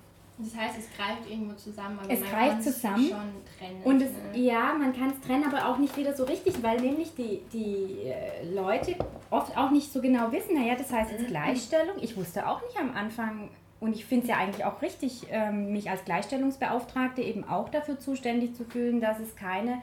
[0.41, 3.09] Das heißt, es greift irgendwo zusammen, aber es man greift zusammen.
[3.09, 3.81] schon trennen.
[3.83, 4.39] Und es, ne?
[4.41, 8.07] ja, man kann es trennen, aber auch nicht wieder so richtig, weil nämlich die, die
[8.07, 8.95] äh, Leute
[9.29, 11.27] oft auch nicht so genau wissen, naja, das heißt jetzt mhm.
[11.27, 11.97] Gleichstellung.
[11.99, 13.49] Ich wusste auch nicht am Anfang,
[13.81, 17.99] und ich finde es ja eigentlich auch richtig, ähm, mich als Gleichstellungsbeauftragte eben auch dafür
[17.99, 19.81] zuständig zu fühlen, dass es keine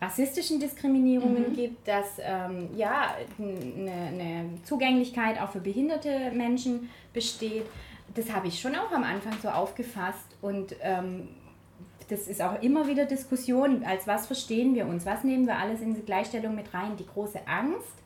[0.00, 1.54] rassistischen Diskriminierungen mhm.
[1.54, 7.66] gibt, dass ähm, ja, eine, eine Zugänglichkeit auch für behinderte Menschen besteht
[8.14, 11.28] das habe ich schon auch am Anfang so aufgefasst und ähm,
[12.08, 15.80] das ist auch immer wieder Diskussion, als was verstehen wir uns, was nehmen wir alles
[15.80, 16.96] in die Gleichstellung mit rein.
[16.96, 18.02] Die große Angst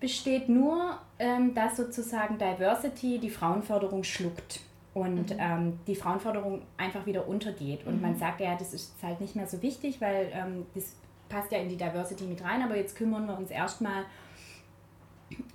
[0.00, 4.60] besteht nur, ähm, dass sozusagen Diversity die Frauenförderung schluckt
[4.94, 5.38] und mhm.
[5.38, 7.86] ähm, die Frauenförderung einfach wieder untergeht.
[7.86, 8.02] Und mhm.
[8.02, 10.94] man sagt, ja, das ist halt nicht mehr so wichtig, weil ähm, das
[11.28, 14.04] passt ja in die Diversity mit rein, aber jetzt kümmern wir uns erstmal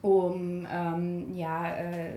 [0.02, 2.14] um ähm, ja, äh,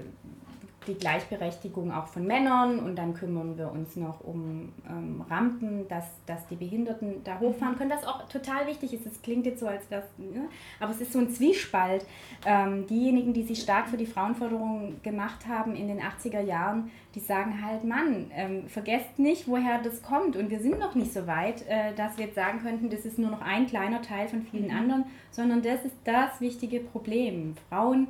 [0.87, 6.05] die Gleichberechtigung auch von Männern und dann kümmern wir uns noch um ähm, Rampen, dass,
[6.27, 9.07] dass die Behinderten da hochfahren können, was auch total wichtig ist.
[9.07, 10.49] Es klingt jetzt so, als das, ne?
[10.81, 12.07] aber es ist so ein Zwiespalt.
[12.47, 17.21] Ähm, diejenigen, die sich stark für die Frauenförderung gemacht haben in den 80er Jahren, die
[17.21, 21.27] sagen halt, Mann, ähm, vergesst nicht, woher das kommt und wir sind noch nicht so
[21.27, 24.43] weit, äh, dass wir jetzt sagen könnten, das ist nur noch ein kleiner Teil von
[24.43, 24.77] vielen mhm.
[24.77, 27.57] anderen, sondern das ist das wichtige Problem.
[27.69, 28.09] Frauen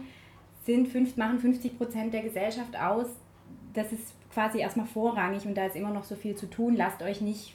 [0.64, 3.07] sind fünf, machen 50 Prozent der Gesellschaft aus.
[3.72, 6.77] Das ist quasi erstmal vorrangig und da ist immer noch so viel zu tun.
[6.77, 7.55] Lasst euch nicht,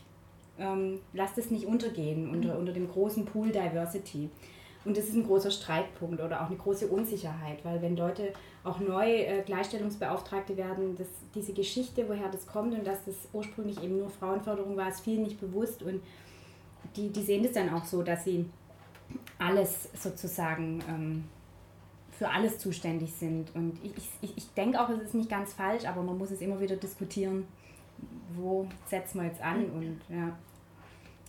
[0.58, 4.30] ähm, lasst es nicht untergehen unter, unter dem großen Pool Diversity.
[4.86, 8.32] Und das ist ein großer Streitpunkt oder auch eine große Unsicherheit, weil wenn Leute
[8.64, 13.84] auch neu äh, Gleichstellungsbeauftragte werden, dass diese Geschichte, woher das kommt und dass das ursprünglich
[13.84, 16.02] eben nur Frauenförderung war, ist vielen nicht bewusst und
[16.96, 18.46] die, die sehen das dann auch so, dass sie
[19.38, 21.24] alles sozusagen ähm,
[22.20, 23.56] für alles zuständig sind.
[23.56, 26.42] Und ich, ich, ich denke auch, es ist nicht ganz falsch, aber man muss es
[26.42, 27.48] immer wieder diskutieren,
[28.36, 30.38] wo setzen wir jetzt an und ja,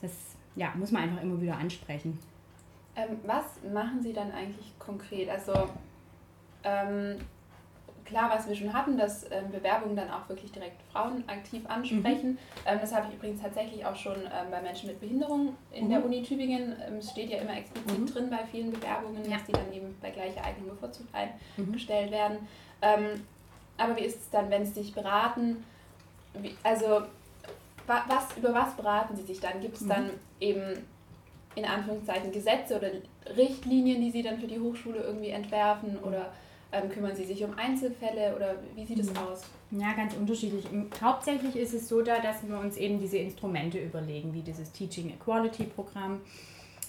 [0.02, 0.10] das
[0.56, 2.18] ja, muss man einfach immer wieder ansprechen.
[2.96, 5.28] Ähm, was machen Sie dann eigentlich konkret?
[5.28, 5.52] Also
[6.64, 7.18] ähm,
[8.10, 12.32] klar, was wir schon hatten, dass ähm, Bewerbungen dann auch wirklich direkt Frauen aktiv ansprechen.
[12.32, 12.38] Mhm.
[12.66, 15.90] Ähm, das habe ich übrigens tatsächlich auch schon ähm, bei Menschen mit Behinderung in mhm.
[15.90, 16.76] der Uni Tübingen.
[16.86, 18.06] Ähm, es steht ja immer explizit mhm.
[18.06, 19.36] drin bei vielen Bewerbungen, ja.
[19.36, 21.08] dass die dann eben bei gleicher Eignung bevorzugt
[21.56, 22.38] eingestellt werden.
[22.82, 23.24] Ähm,
[23.78, 25.64] aber wie ist es dann, wenn sie sich beraten?
[26.34, 27.02] Wie, also
[27.86, 29.60] was, über was beraten sie sich dann?
[29.60, 30.84] Gibt es dann eben
[31.56, 32.90] in Anführungszeichen Gesetze oder
[33.36, 36.30] Richtlinien, die sie dann für die Hochschule irgendwie entwerfen oder
[36.72, 39.18] ähm, kümmern sie sich um Einzelfälle oder wie sieht es mhm.
[39.18, 39.42] aus?
[39.72, 40.64] Ja, ganz unterschiedlich.
[41.02, 45.10] Hauptsächlich ist es so da, dass wir uns eben diese Instrumente überlegen, wie dieses Teaching
[45.10, 46.20] Equality Programm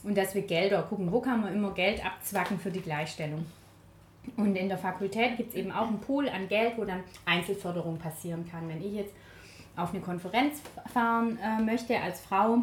[0.03, 3.45] und dass wir Gelder gucken, wo kann man immer Geld abzwacken für die Gleichstellung.
[4.37, 7.97] Und in der Fakultät gibt es eben auch einen Pool an Geld, wo dann Einzelförderung
[7.97, 8.69] passieren kann.
[8.69, 9.13] Wenn ich jetzt
[9.75, 10.61] auf eine Konferenz
[10.93, 12.59] fahren äh, möchte als Frau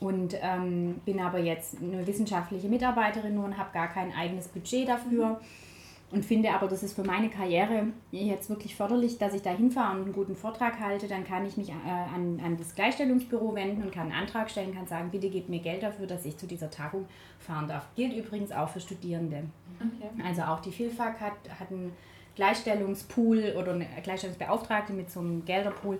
[0.00, 4.86] und ähm, bin aber jetzt eine wissenschaftliche Mitarbeiterin nur und habe gar kein eigenes Budget
[4.86, 5.28] dafür.
[5.28, 5.63] Mhm
[6.14, 9.96] und finde aber, das ist für meine Karriere jetzt wirklich förderlich, dass ich da hinfahre
[9.96, 13.82] und einen guten Vortrag halte, dann kann ich mich äh, an, an das Gleichstellungsbüro wenden
[13.82, 16.46] und kann einen Antrag stellen, kann sagen, bitte gebt mir Geld dafür, dass ich zu
[16.46, 17.06] dieser Tagung
[17.40, 17.88] fahren darf.
[17.96, 19.42] Gilt übrigens auch für Studierende.
[19.80, 20.08] Okay.
[20.24, 21.92] Also auch die Vielfach hat, hat einen
[22.36, 25.98] Gleichstellungspool oder eine Gleichstellungsbeauftragte mit so einem Gelderpool.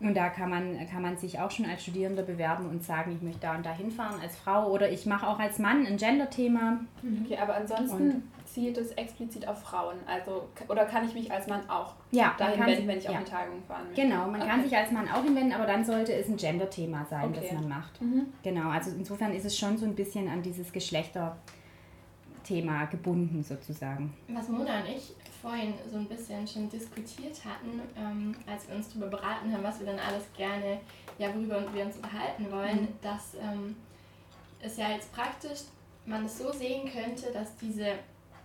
[0.00, 3.22] Und da kann man, kann man sich auch schon als Studierender bewerben und sagen, ich
[3.22, 6.80] möchte da und da hinfahren als Frau oder ich mache auch als Mann ein Gender-Thema.
[7.24, 9.96] Okay, aber ansonsten und zielt es explizit auf Frauen?
[10.06, 13.10] Also, oder kann ich mich als Mann auch ja, dahin wenden, sich, wenn ich ja.
[13.10, 14.02] auf eine Tagung fahren möchte?
[14.02, 14.50] Genau, man okay.
[14.50, 17.40] kann sich als Mann auch hinwenden, aber dann sollte es ein Gender-Thema sein, okay.
[17.42, 18.00] das man macht.
[18.00, 18.26] Mhm.
[18.42, 24.12] Genau, also insofern ist es schon so ein bisschen an dieses Geschlechterthema gebunden sozusagen.
[24.28, 28.90] Was Mona und ich vorhin so ein bisschen schon diskutiert hatten, ähm, als wir uns
[28.90, 30.78] darüber beraten haben, was wir dann alles gerne,
[31.18, 32.88] ja, worüber wir uns unterhalten wollen, mhm.
[33.00, 33.74] dass ähm,
[34.60, 35.62] es ja jetzt praktisch
[36.04, 37.94] man es so sehen könnte, dass diese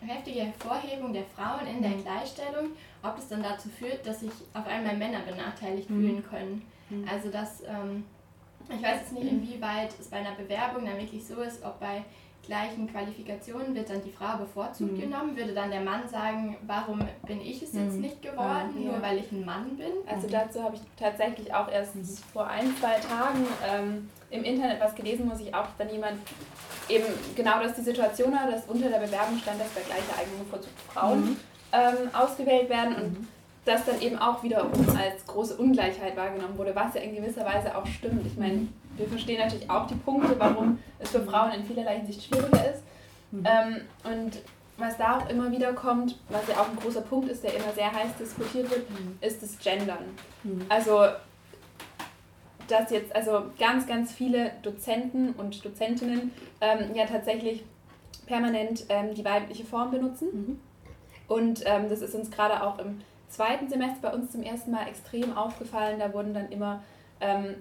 [0.05, 2.03] heftige Hervorhebung der Frauen in der mhm.
[2.03, 2.71] Gleichstellung,
[3.03, 6.01] ob es dann dazu führt, dass sich auf einmal Männer benachteiligt mhm.
[6.01, 6.61] fühlen können.
[6.89, 7.07] Mhm.
[7.09, 8.05] Also dass, ähm,
[8.69, 12.03] ich weiß jetzt nicht, inwieweit es bei einer Bewerbung dann wirklich so ist, ob bei
[12.47, 15.01] gleichen Qualifikationen wird dann die Frau bevorzugt mhm.
[15.01, 18.01] genommen, würde dann der Mann sagen, warum bin ich es jetzt mhm.
[18.01, 18.91] nicht geworden, ja.
[18.91, 19.91] nur weil ich ein Mann bin?
[20.07, 21.93] Also dazu habe ich tatsächlich auch erst
[22.33, 26.17] vor ein, zwei Tagen ähm, im Internet was gelesen, muss ich auch dann jemand
[26.89, 27.05] eben
[27.35, 30.73] genau das die Situation hat, dass unter der Bewerbung stand, dass bei gleicher Eignung bevorzugt
[30.93, 31.37] Frauen mhm.
[31.73, 33.27] ähm, ausgewählt werden und mhm.
[33.67, 37.75] Das dann eben auch wiederum als große Ungleichheit wahrgenommen wurde, was ja in gewisser Weise
[37.75, 38.25] auch stimmt.
[38.25, 42.23] Ich meine, wir verstehen natürlich auch die Punkte, warum es für Frauen in vielerlei Hinsicht
[42.23, 42.83] schwieriger ist.
[43.31, 43.45] Mhm.
[43.45, 44.39] Ähm, und
[44.77, 47.71] was da auch immer wieder kommt, was ja auch ein großer Punkt ist, der immer
[47.73, 49.17] sehr heiß diskutiert wird, mhm.
[49.21, 50.05] ist das Gendern.
[50.43, 50.65] Mhm.
[50.69, 51.05] Also
[52.67, 57.63] dass jetzt also ganz, ganz viele Dozenten und Dozentinnen ähm, ja tatsächlich
[58.25, 60.27] permanent ähm, die weibliche Form benutzen.
[60.31, 60.59] Mhm.
[61.27, 64.87] Und ähm, das ist uns gerade auch im zweiten Semester bei uns zum ersten Mal
[64.87, 65.99] extrem aufgefallen.
[65.99, 66.83] Da wurden dann immer
[67.19, 67.55] ähm,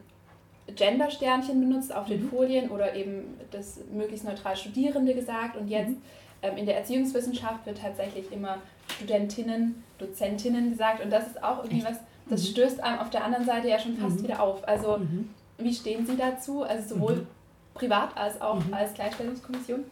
[0.74, 2.30] Gender-Sternchen benutzt auf den mhm.
[2.30, 5.56] Folien oder eben das möglichst neutral Studierende gesagt.
[5.56, 6.02] Und jetzt mhm.
[6.42, 8.58] ähm, in der Erziehungswissenschaft wird tatsächlich immer
[8.94, 11.04] Studentinnen, Dozentinnen gesagt.
[11.04, 11.90] Und das ist auch irgendwie Echt?
[11.90, 11.98] was
[12.28, 12.46] das mhm.
[12.46, 14.24] stößt einem auf der anderen Seite ja schon fast mhm.
[14.24, 14.66] wieder auf.
[14.66, 15.30] Also mhm.
[15.58, 16.62] wie stehen Sie dazu?
[16.62, 17.26] Also sowohl mhm.
[17.74, 18.74] privat als auch mhm.
[18.74, 19.84] als Gleichstellungskommission?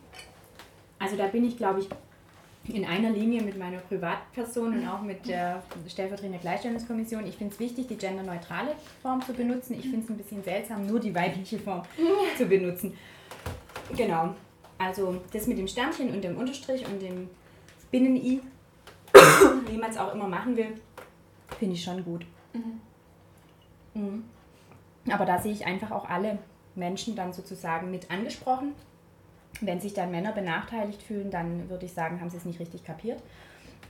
[0.99, 1.89] Also da bin ich, glaube ich,
[2.69, 7.27] in einer Linie mit meiner Privatperson und auch mit der stellvertretenden Gleichstellungskommission.
[7.27, 9.75] Ich finde es wichtig, die genderneutrale Form zu benutzen.
[9.75, 11.83] Ich finde es ein bisschen seltsam, nur die weibliche Form
[12.39, 12.97] zu benutzen.
[13.97, 14.35] Genau.
[14.79, 17.29] Also das mit dem Sternchen und dem Unterstrich und dem
[17.91, 18.41] Binnen-I,
[19.69, 20.75] wie man es auch immer machen will,
[21.59, 22.27] Finde ich schon gut.
[22.53, 22.81] Mhm.
[23.95, 24.25] Mhm.
[25.11, 26.39] Aber da sehe ich einfach auch alle
[26.75, 28.75] Menschen dann sozusagen mit angesprochen.
[29.67, 32.85] Wenn sich dann Männer benachteiligt fühlen, dann würde ich sagen, haben sie es nicht richtig
[32.85, 33.23] kapiert.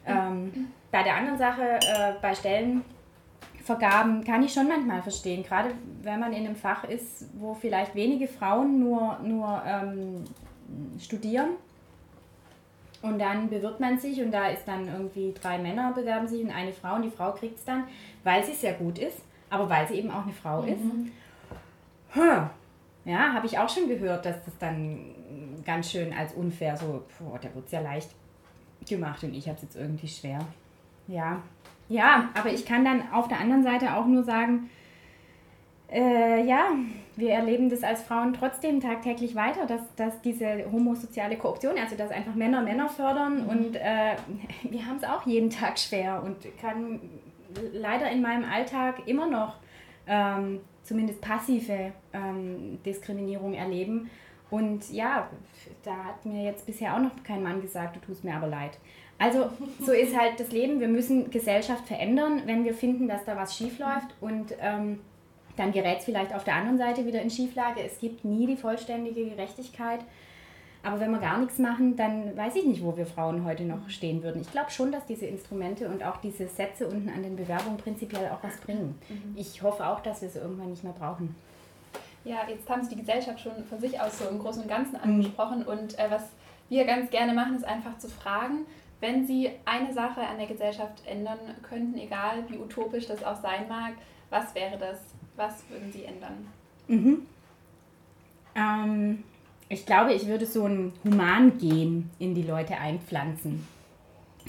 [0.06, 5.70] Ähm, bei der anderen Sache, äh, bei Stellenvergaben, kann ich schon manchmal verstehen, gerade
[6.02, 10.24] wenn man in einem Fach ist, wo vielleicht wenige Frauen nur, nur ähm,
[11.00, 11.50] studieren
[13.04, 16.50] und dann bewirbt man sich und da ist dann irgendwie drei Männer bewerben sich und
[16.50, 17.84] eine Frau und die Frau kriegt es dann,
[18.24, 19.18] weil sie sehr gut ist,
[19.50, 20.68] aber weil sie eben auch eine Frau mhm.
[20.68, 20.82] ist.
[22.12, 22.50] Hm.
[23.04, 25.00] Ja, habe ich auch schon gehört, dass das dann
[25.64, 28.10] ganz schön als unfair so, boah, der wird sehr leicht
[28.88, 30.40] gemacht und ich habe es jetzt irgendwie schwer.
[31.06, 31.42] Ja,
[31.88, 34.70] ja, aber ich kann dann auf der anderen Seite auch nur sagen,
[35.90, 36.70] äh, ja,
[37.16, 42.10] wir erleben das als Frauen trotzdem tagtäglich weiter, dass, dass diese homosoziale Korruption, also dass
[42.10, 43.48] einfach Männer Männer fördern mhm.
[43.48, 44.16] und äh,
[44.62, 47.00] wir haben es auch jeden Tag schwer und kann
[47.72, 49.56] leider in meinem Alltag immer noch
[50.06, 54.10] ähm, zumindest passive ähm, Diskriminierung erleben.
[54.50, 55.28] Und ja,
[55.82, 58.78] da hat mir jetzt bisher auch noch kein Mann gesagt, du tust mir aber leid.
[59.18, 60.80] Also so ist halt das Leben.
[60.80, 64.14] Wir müssen Gesellschaft verändern, wenn wir finden, dass da was schief läuft.
[64.20, 65.00] Und ähm,
[65.56, 67.80] dann gerät es vielleicht auf der anderen Seite wieder in Schieflage.
[67.80, 70.00] Es gibt nie die vollständige Gerechtigkeit.
[70.84, 73.88] Aber wenn wir gar nichts machen, dann weiß ich nicht, wo wir Frauen heute noch
[73.88, 74.42] stehen würden.
[74.42, 78.28] Ich glaube schon, dass diese Instrumente und auch diese Sätze unten an den Bewerbungen prinzipiell
[78.28, 78.98] auch was bringen.
[79.08, 79.34] Mhm.
[79.34, 81.34] Ich hoffe auch, dass wir es irgendwann nicht mehr brauchen.
[82.24, 84.96] Ja, jetzt haben Sie die Gesellschaft schon von sich aus so im Großen und Ganzen
[84.96, 85.02] mhm.
[85.02, 85.60] angesprochen.
[85.60, 85.66] Mhm.
[85.66, 86.22] Und äh, was
[86.68, 88.66] wir ganz gerne machen, ist einfach zu fragen,
[89.00, 93.68] wenn Sie eine Sache an der Gesellschaft ändern könnten, egal wie utopisch das auch sein
[93.68, 93.92] mag,
[94.30, 95.00] was wäre das?
[95.36, 96.46] Was würden Sie ändern?
[96.88, 97.26] Mhm.
[98.54, 99.24] Ähm,
[99.68, 103.66] ich glaube, ich würde so ein Humangen in die Leute einpflanzen.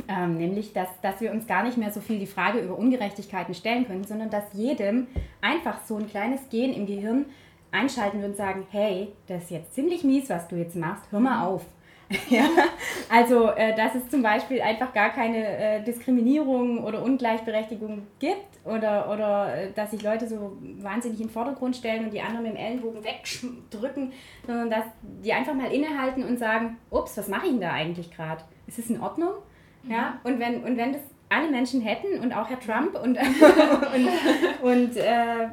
[0.07, 3.53] Ähm, nämlich, dass, dass wir uns gar nicht mehr so viel die Frage über Ungerechtigkeiten
[3.53, 5.07] stellen können, sondern dass jedem
[5.41, 7.25] einfach so ein kleines Gen im Gehirn
[7.75, 11.19] einschalten würde und sagen, hey, das ist jetzt ziemlich mies, was du jetzt machst, hör
[11.19, 11.65] mal auf.
[12.29, 12.45] ja,
[13.09, 19.11] also, äh, dass es zum Beispiel einfach gar keine äh, Diskriminierung oder Ungleichberechtigung gibt oder,
[19.11, 22.53] oder äh, dass sich Leute so wahnsinnig in den Vordergrund stellen und die anderen mit
[22.53, 24.13] dem Ellenbogen wegdrücken,
[24.45, 24.85] sondern dass
[25.23, 28.43] die einfach mal innehalten und sagen, ups, was mache ich denn da eigentlich gerade?
[28.67, 29.33] Ist es in Ordnung?
[29.83, 29.91] Mhm.
[29.91, 33.17] Ja, und wenn, und wenn das alle Menschen hätten und auch Herr Trump und,
[34.61, 35.47] und, und äh,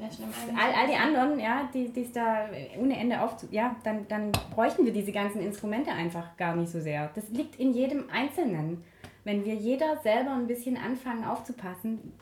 [0.00, 4.84] all, all die anderen, ja, die es da ohne Ende auf, ja, dann, dann bräuchten
[4.84, 7.10] wir diese ganzen Instrumente einfach gar nicht so sehr.
[7.14, 8.84] Das liegt in jedem Einzelnen.
[9.24, 12.12] Wenn wir jeder selber ein bisschen anfangen aufzupassen,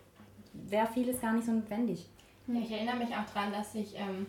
[0.53, 2.09] wäre vieles gar nicht so notwendig.
[2.47, 4.27] Ja, ich erinnere mich auch daran, dass ich ähm,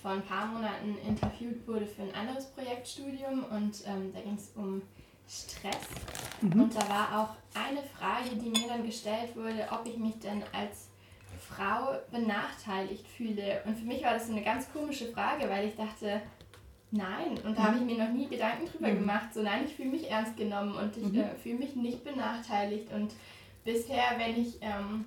[0.00, 4.52] vor ein paar Monaten interviewt wurde für ein anderes Projektstudium und ähm, da ging es
[4.54, 4.82] um
[5.26, 5.78] Stress.
[6.42, 6.64] Mhm.
[6.64, 10.42] Und da war auch eine Frage, die mir dann gestellt wurde, ob ich mich denn
[10.52, 10.90] als
[11.48, 13.62] Frau benachteiligt fühle.
[13.64, 16.20] Und für mich war das so eine ganz komische Frage, weil ich dachte,
[16.90, 17.38] nein.
[17.44, 19.00] Und da habe ich mir noch nie Gedanken drüber mhm.
[19.00, 19.34] gemacht.
[19.34, 21.20] So, nein, ich fühle mich ernst genommen und ich mhm.
[21.20, 22.92] äh, fühle mich nicht benachteiligt.
[22.92, 23.12] Und
[23.64, 25.04] bisher, wenn ich ähm,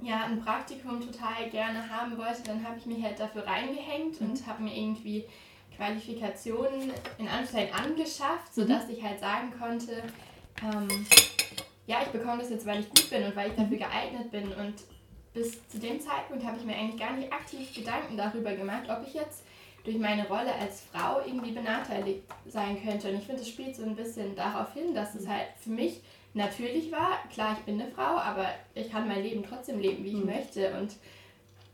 [0.00, 4.30] ja, ein Praktikum total gerne haben wollte, dann habe ich mich halt dafür reingehängt mhm.
[4.30, 5.24] und habe mir irgendwie
[5.76, 8.92] Qualifikationen in Anführungszeichen angeschafft, sodass mhm.
[8.92, 10.02] ich halt sagen konnte,
[10.62, 11.06] ähm,
[11.86, 13.80] ja, ich bekomme das jetzt, weil ich gut bin und weil ich dafür mhm.
[13.80, 14.52] geeignet bin.
[14.52, 14.74] Und
[15.36, 19.06] bis zu dem Zeitpunkt habe ich mir eigentlich gar nicht aktiv Gedanken darüber gemacht, ob
[19.06, 19.44] ich jetzt
[19.84, 23.10] durch meine Rolle als Frau irgendwie benachteiligt sein könnte.
[23.10, 26.00] Und ich finde, es spielt so ein bisschen darauf hin, dass es halt für mich
[26.32, 27.18] natürlich war.
[27.30, 30.26] Klar, ich bin eine Frau, aber ich kann mein Leben trotzdem leben, wie ich mhm.
[30.26, 30.74] möchte.
[30.80, 30.96] Und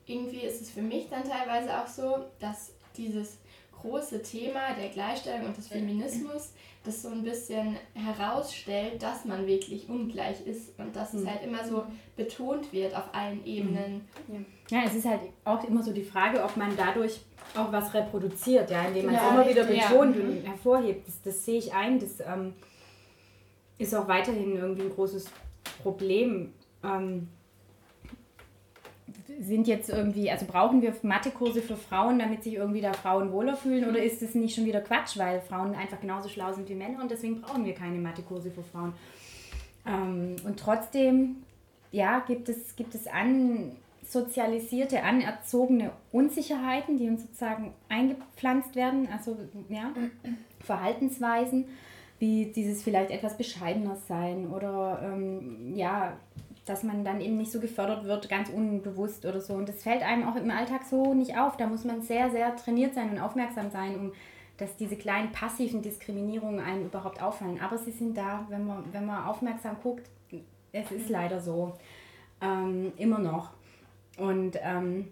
[0.06, 3.38] irgendwie ist es für mich dann teilweise auch so, dass dieses
[3.80, 6.52] große Thema der Gleichstellung und des Feminismus
[6.84, 11.30] das so ein bisschen herausstellt, dass man wirklich ungleich ist und dass es mhm.
[11.30, 11.84] halt immer so
[12.16, 14.02] betont wird auf allen Ebenen.
[14.26, 14.46] Mhm.
[14.70, 14.78] Ja.
[14.78, 17.20] ja, es ist halt auch immer so die Frage, ob man dadurch
[17.54, 20.22] auch was reproduziert, ja, indem man es immer wieder betont ja.
[20.22, 21.06] und hervorhebt.
[21.06, 22.54] Das, das, sehe ich ein, das ähm,
[23.78, 25.26] ist auch weiterhin irgendwie ein großes
[25.82, 26.52] Problem.
[26.82, 27.28] Ähm,
[29.40, 33.56] sind jetzt irgendwie, also brauchen wir Mathekurse für Frauen, damit sich irgendwie da Frauen wohler
[33.56, 36.74] fühlen oder ist das nicht schon wieder Quatsch, weil Frauen einfach genauso schlau sind wie
[36.74, 38.94] Männer und deswegen brauchen wir keine Mathekurse für Frauen.
[39.86, 41.42] Ähm, und trotzdem,
[41.90, 49.36] ja, gibt es, gibt es ansozialisierte, anerzogene Unsicherheiten, die uns sozusagen eingepflanzt werden, also
[49.68, 49.92] ja,
[50.60, 51.66] Verhaltensweisen,
[52.18, 56.16] wie dieses vielleicht etwas bescheidener sein oder ähm, ja,
[56.64, 59.54] dass man dann eben nicht so gefördert wird, ganz unbewusst oder so.
[59.54, 61.56] Und das fällt einem auch im Alltag so nicht auf.
[61.56, 64.12] Da muss man sehr, sehr trainiert sein und aufmerksam sein, um
[64.62, 67.60] dass diese kleinen passiven Diskriminierungen einem überhaupt auffallen.
[67.60, 70.08] Aber sie sind da, wenn man, wenn man aufmerksam guckt.
[70.72, 71.74] Es ist leider so.
[72.40, 73.50] Ähm, immer noch.
[74.18, 75.08] Und ähm,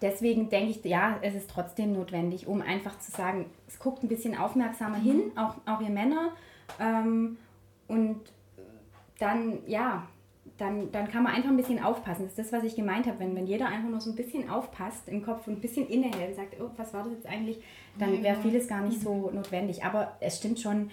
[0.00, 4.08] deswegen denke ich, ja, es ist trotzdem notwendig, um einfach zu sagen, es guckt ein
[4.08, 5.02] bisschen aufmerksamer mhm.
[5.02, 6.30] hin, auch, auch ihr Männer.
[6.80, 7.36] Ähm,
[7.88, 8.20] und
[9.18, 10.08] dann, ja,
[10.62, 12.22] dann, dann kann man einfach ein bisschen aufpassen.
[12.22, 13.18] Das ist das, was ich gemeint habe.
[13.18, 16.28] Wenn, wenn jeder einfach nur so ein bisschen aufpasst im Kopf und ein bisschen innehält
[16.28, 17.58] und sagt, oh, was war das jetzt eigentlich,
[17.98, 19.34] dann wäre vieles gar nicht so mhm.
[19.34, 19.84] notwendig.
[19.84, 20.90] Aber es stimmt schon,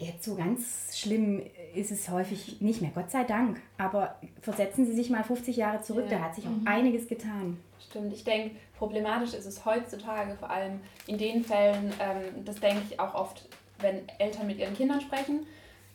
[0.00, 1.42] jetzt so ganz schlimm
[1.74, 3.60] ist es häufig nicht mehr, Gott sei Dank.
[3.78, 6.18] Aber versetzen Sie sich mal 50 Jahre zurück, ja.
[6.18, 6.66] da hat sich auch mhm.
[6.66, 7.58] einiges getan.
[7.90, 12.82] Stimmt, ich denke, problematisch ist es heutzutage, vor allem in den Fällen, ähm, das denke
[12.90, 15.46] ich auch oft, wenn Eltern mit ihren Kindern sprechen,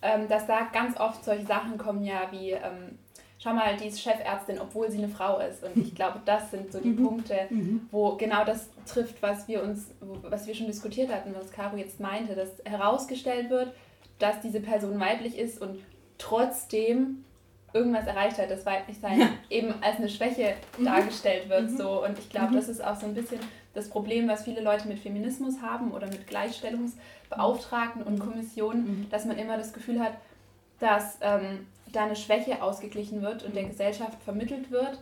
[0.02, 2.98] ähm, dass da ganz oft solche Sachen kommen ja wie, ähm,
[3.40, 5.64] schau mal, die ist Chefärztin, obwohl sie eine Frau ist.
[5.64, 7.04] Und ich glaube, das sind so die mhm.
[7.04, 7.88] Punkte, mhm.
[7.92, 12.00] wo genau das trifft, was wir uns, was wir schon diskutiert hatten, was Caro jetzt
[12.00, 13.74] meinte, dass herausgestellt wird,
[14.20, 15.80] dass diese Person weiblich ist und
[16.18, 17.24] trotzdem
[17.74, 19.30] irgendwas erreicht hat, das Weiblichsein ja.
[19.50, 20.86] eben als eine Schwäche mhm.
[20.86, 21.72] dargestellt wird.
[21.72, 22.04] So.
[22.04, 23.40] Und ich glaube, das ist auch so ein bisschen
[23.74, 28.20] das Problem, was viele Leute mit Feminismus haben oder mit Gleichstellungsbeauftragten und mhm.
[28.20, 29.10] Kommissionen, mhm.
[29.10, 30.14] dass man immer das Gefühl hat,
[30.80, 33.70] dass ähm, da eine Schwäche ausgeglichen wird und der mhm.
[33.70, 35.00] Gesellschaft vermittelt wird,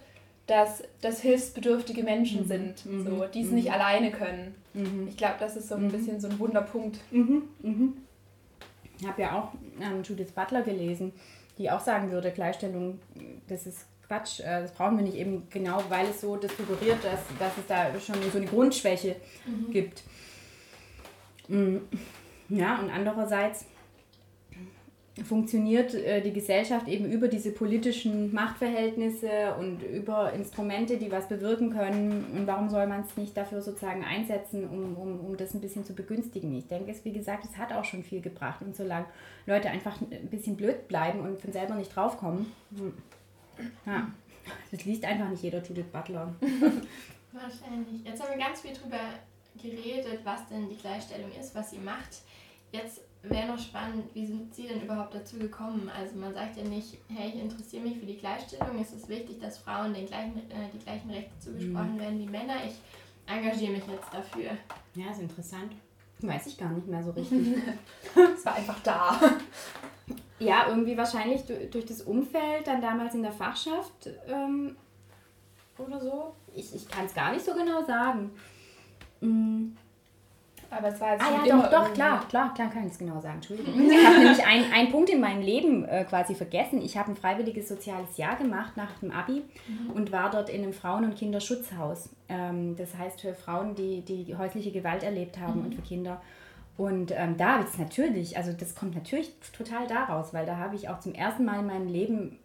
[0.47, 4.53] dass das hilfsbedürftige Menschen sind, so, die es nicht alleine können.
[5.07, 6.99] Ich glaube, das ist so ein bisschen so ein Wunderpunkt.
[8.99, 11.13] Ich habe ja auch ähm, Judith Butler gelesen
[11.57, 12.99] die auch sagen würde, Gleichstellung,
[13.47, 17.03] das ist Quatsch, äh, das brauchen wir nicht eben genau, weil es so das suggeriert,
[17.03, 19.15] dass, dass es da schon so eine Grundschwäche
[19.45, 19.71] mhm.
[19.71, 20.03] gibt.
[21.47, 21.77] Mm,
[22.49, 23.65] ja, und andererseits
[25.23, 31.71] funktioniert äh, die Gesellschaft eben über diese politischen Machtverhältnisse und über Instrumente, die was bewirken
[31.71, 32.25] können.
[32.33, 35.85] Und warum soll man es nicht dafür sozusagen einsetzen, um, um, um das ein bisschen
[35.85, 36.53] zu begünstigen?
[36.53, 38.61] Ich denke, es, wie gesagt, es hat auch schon viel gebracht.
[38.61, 39.05] Und solange
[39.45, 42.93] Leute einfach ein bisschen blöd bleiben und von selber nicht draufkommen, hm,
[43.85, 44.11] ja,
[44.71, 46.33] das liest einfach nicht jeder Judith Butler.
[47.31, 48.03] Wahrscheinlich.
[48.03, 48.99] Jetzt haben wir ganz viel darüber
[49.61, 52.21] geredet, was denn die Gleichstellung ist, was sie macht.
[52.71, 55.89] Jetzt wäre noch spannend, wie sind Sie denn überhaupt dazu gekommen?
[55.89, 59.39] Also man sagt ja nicht, hey, ich interessiere mich für die Gleichstellung, es ist wichtig,
[59.39, 61.99] dass Frauen den gleichen, äh, die gleichen Rechte zugesprochen mhm.
[61.99, 62.55] werden wie Männer.
[62.65, 62.75] Ich
[63.25, 64.51] engagiere mich jetzt dafür.
[64.95, 65.73] Ja, ist interessant.
[66.27, 67.57] Weiß ich gar nicht mehr so richtig.
[68.15, 69.19] es war einfach da.
[70.39, 74.75] Ja, irgendwie wahrscheinlich durch das Umfeld, dann damals in der Fachschaft ähm,
[75.77, 76.35] oder so.
[76.53, 78.31] Ich, ich kann es gar nicht so genau sagen.
[79.21, 79.77] Mhm.
[80.69, 83.19] Aber es war jetzt Ah ja, doch, doch, klar, klar, klar, kann ich es genau
[83.19, 83.35] sagen.
[83.35, 83.73] Entschuldigung.
[83.89, 86.81] Ich habe nämlich einen Punkt in meinem Leben äh, quasi vergessen.
[86.81, 89.91] Ich habe ein freiwilliges soziales Jahr gemacht nach dem Abi mhm.
[89.91, 92.09] und war dort in einem Frauen- und Kinderschutzhaus.
[92.29, 95.65] Ähm, das heißt für Frauen, die, die häusliche Gewalt erlebt haben mhm.
[95.65, 96.21] und für Kinder.
[96.77, 100.57] Und ähm, da habe ich es natürlich, also das kommt natürlich total daraus, weil da
[100.57, 102.39] habe ich auch zum ersten Mal in meinem Leben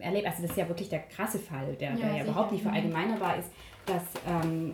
[0.00, 2.62] erlebt, also das ist ja wirklich der krasse Fall, der ja, der ja überhaupt nicht
[2.62, 3.50] verallgemeinerbar ist,
[3.84, 4.72] dass ähm,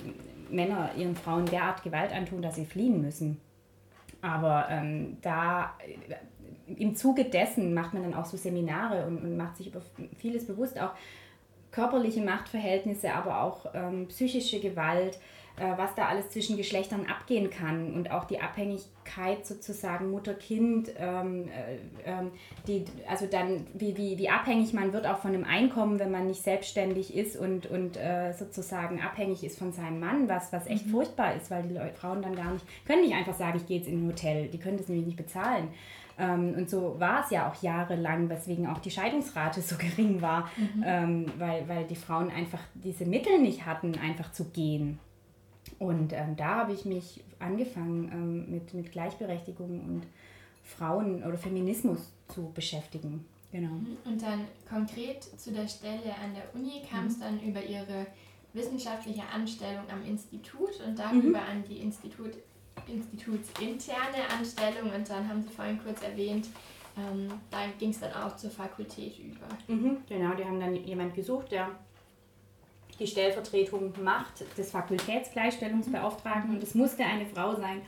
[0.55, 3.41] Männer ihren Frauen derart Gewalt antun, dass sie fliehen müssen.
[4.23, 9.37] Aber ähm, da äh, im Zuge dessen macht man dann auch so Seminare und, und
[9.37, 9.83] macht sich über
[10.17, 10.93] vieles bewusst, auch
[11.71, 15.19] körperliche Machtverhältnisse, aber auch ähm, psychische Gewalt,
[15.77, 22.11] was da alles zwischen Geschlechtern abgehen kann und auch die Abhängigkeit sozusagen Mutter-Kind, ähm, äh,
[22.11, 22.33] ähm,
[22.67, 26.27] die, also dann wie, wie, wie abhängig man wird auch von dem Einkommen, wenn man
[26.27, 30.87] nicht selbstständig ist und, und äh, sozusagen abhängig ist von seinem Mann, was, was echt
[30.87, 30.91] mhm.
[30.91, 33.79] furchtbar ist, weil die Leute, Frauen dann gar nicht, können nicht einfach sagen, ich gehe
[33.79, 35.69] jetzt in ein Hotel, die können das nämlich nicht bezahlen.
[36.19, 40.51] Ähm, und so war es ja auch jahrelang, weswegen auch die Scheidungsrate so gering war,
[40.57, 40.85] mhm.
[40.85, 44.99] ähm, weil, weil die Frauen einfach diese Mittel nicht hatten, einfach zu gehen.
[45.79, 50.07] Und ähm, da habe ich mich angefangen ähm, mit, mit Gleichberechtigung und
[50.63, 53.25] Frauen oder Feminismus zu beschäftigen.
[53.53, 53.69] Genau.
[53.69, 53.97] Mhm.
[54.05, 57.21] Und dann konkret zu der Stelle an der Uni kam es mhm.
[57.21, 58.07] dann über ihre
[58.53, 61.51] wissenschaftliche Anstellung am Institut und darüber mhm.
[61.51, 62.33] an die Institut,
[62.87, 64.91] institutsinterne Anstellung.
[64.95, 66.49] Und dann haben Sie vorhin kurz erwähnt,
[66.97, 69.47] ähm, da ging es dann auch zur Fakultät über.
[69.69, 71.71] Mhm, genau, die haben dann jemand gesucht, der
[72.97, 77.83] die Stellvertretung macht des Fakultätsgleichstellungsbeauftragten und es musste eine Frau sein,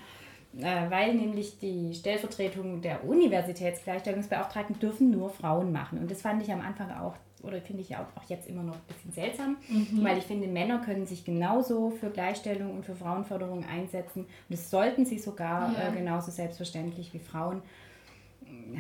[0.59, 5.99] äh, weil nämlich die Stellvertretung der Universitätsgleichstellungsbeauftragten dürfen nur Frauen machen.
[5.99, 8.75] Und das fand ich am Anfang auch, oder finde ich auch, auch jetzt immer noch
[8.75, 10.03] ein bisschen seltsam, mhm.
[10.03, 14.21] weil ich finde, Männer können sich genauso für Gleichstellung und für Frauenförderung einsetzen.
[14.21, 15.88] Und das sollten sie sogar ja.
[15.88, 17.62] äh, genauso selbstverständlich wie Frauen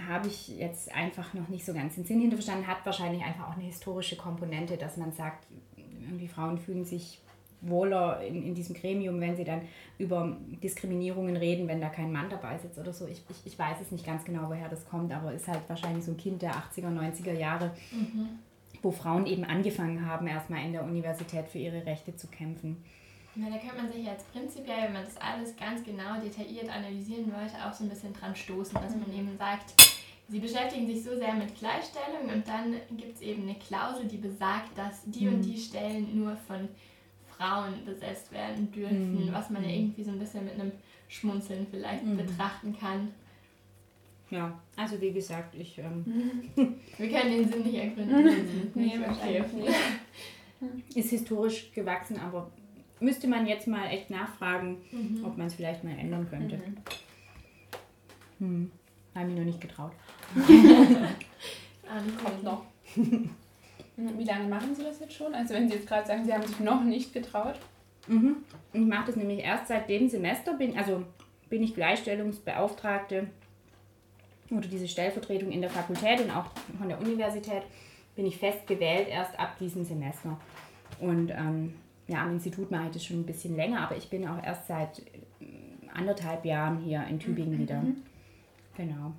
[0.08, 3.54] habe ich jetzt einfach noch nicht so ganz den Sinn hinterverstanden, hat wahrscheinlich einfach auch
[3.54, 5.46] eine historische Komponente, dass man sagt,
[6.06, 7.20] irgendwie Frauen fühlen sich
[7.60, 9.62] wohler in, in diesem Gremium, wenn sie dann
[9.98, 13.06] über Diskriminierungen reden, wenn da kein Mann dabei sitzt oder so.
[13.06, 16.04] Ich, ich, ich weiß es nicht ganz genau, woher das kommt, aber ist halt wahrscheinlich
[16.04, 18.38] so ein Kind der 80er, 90er Jahre, mhm.
[18.82, 22.84] wo Frauen eben angefangen haben, erstmal in der Universität für ihre Rechte zu kämpfen.
[23.34, 27.30] Ja, da könnte man sich jetzt prinzipiell, wenn man das alles ganz genau detailliert analysieren
[27.32, 29.18] wollte, auch so ein bisschen dran stoßen, dass man mhm.
[29.18, 29.74] eben sagt,
[30.28, 34.16] Sie beschäftigen sich so sehr mit Gleichstellung und dann gibt es eben eine Klausel, die
[34.16, 35.34] besagt, dass die mhm.
[35.34, 36.68] und die Stellen nur von
[37.36, 39.32] Frauen besetzt werden dürfen, mhm.
[39.32, 40.72] was man ja irgendwie so ein bisschen mit einem
[41.08, 42.16] Schmunzeln vielleicht mhm.
[42.16, 43.12] betrachten kann.
[44.30, 45.78] Ja, also wie gesagt, ich.
[45.78, 46.04] Ähm
[46.98, 48.70] Wir können den Sinn nicht ergründen.
[48.74, 49.74] nee, wahrscheinlich nicht.
[50.96, 52.50] Ist historisch gewachsen, aber
[52.98, 55.24] müsste man jetzt mal echt nachfragen, mhm.
[55.24, 56.56] ob man es vielleicht mal ändern könnte.
[56.56, 56.76] Mhm.
[58.38, 58.70] Hm.
[59.16, 59.92] Habe mich noch nicht getraut.
[62.22, 62.64] Kommt noch.
[63.96, 65.34] Wie lange machen Sie das jetzt schon?
[65.34, 67.58] Also wenn Sie jetzt gerade sagen, Sie haben sich noch nicht getraut.
[68.08, 68.36] Mhm.
[68.74, 71.02] Ich mache das nämlich erst seit dem Semester, bin, also
[71.48, 73.28] bin ich Gleichstellungsbeauftragte
[74.50, 77.62] oder diese Stellvertretung in der Fakultät und auch von der Universität.
[78.14, 80.38] bin ich fest gewählt erst ab diesem Semester.
[81.00, 81.74] Und ähm,
[82.06, 84.68] ja, am Institut mache ich das schon ein bisschen länger, aber ich bin auch erst
[84.68, 85.04] seit äh,
[85.92, 87.58] anderthalb Jahren hier in Tübingen mhm.
[87.58, 87.82] wieder.
[88.76, 89.12] Genau.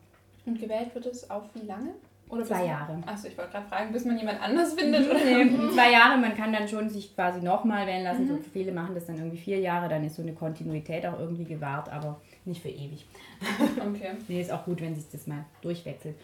[0.45, 1.93] Und gewählt wird es auf wie lange?
[2.29, 3.01] Oder zwei Jahre.
[3.05, 5.09] Achso, ich wollte gerade fragen, bis man jemand anders findet.
[5.09, 5.23] Oder?
[5.23, 8.25] Nee, zwei Jahre, man kann dann schon sich quasi nochmal wählen lassen.
[8.25, 8.27] Mhm.
[8.27, 11.45] So viele machen das dann irgendwie vier Jahre, dann ist so eine Kontinuität auch irgendwie
[11.45, 13.05] gewahrt, aber nicht für ewig.
[13.79, 14.11] Okay.
[14.27, 16.15] nee, ist auch gut, wenn sich das mal durchwechselt.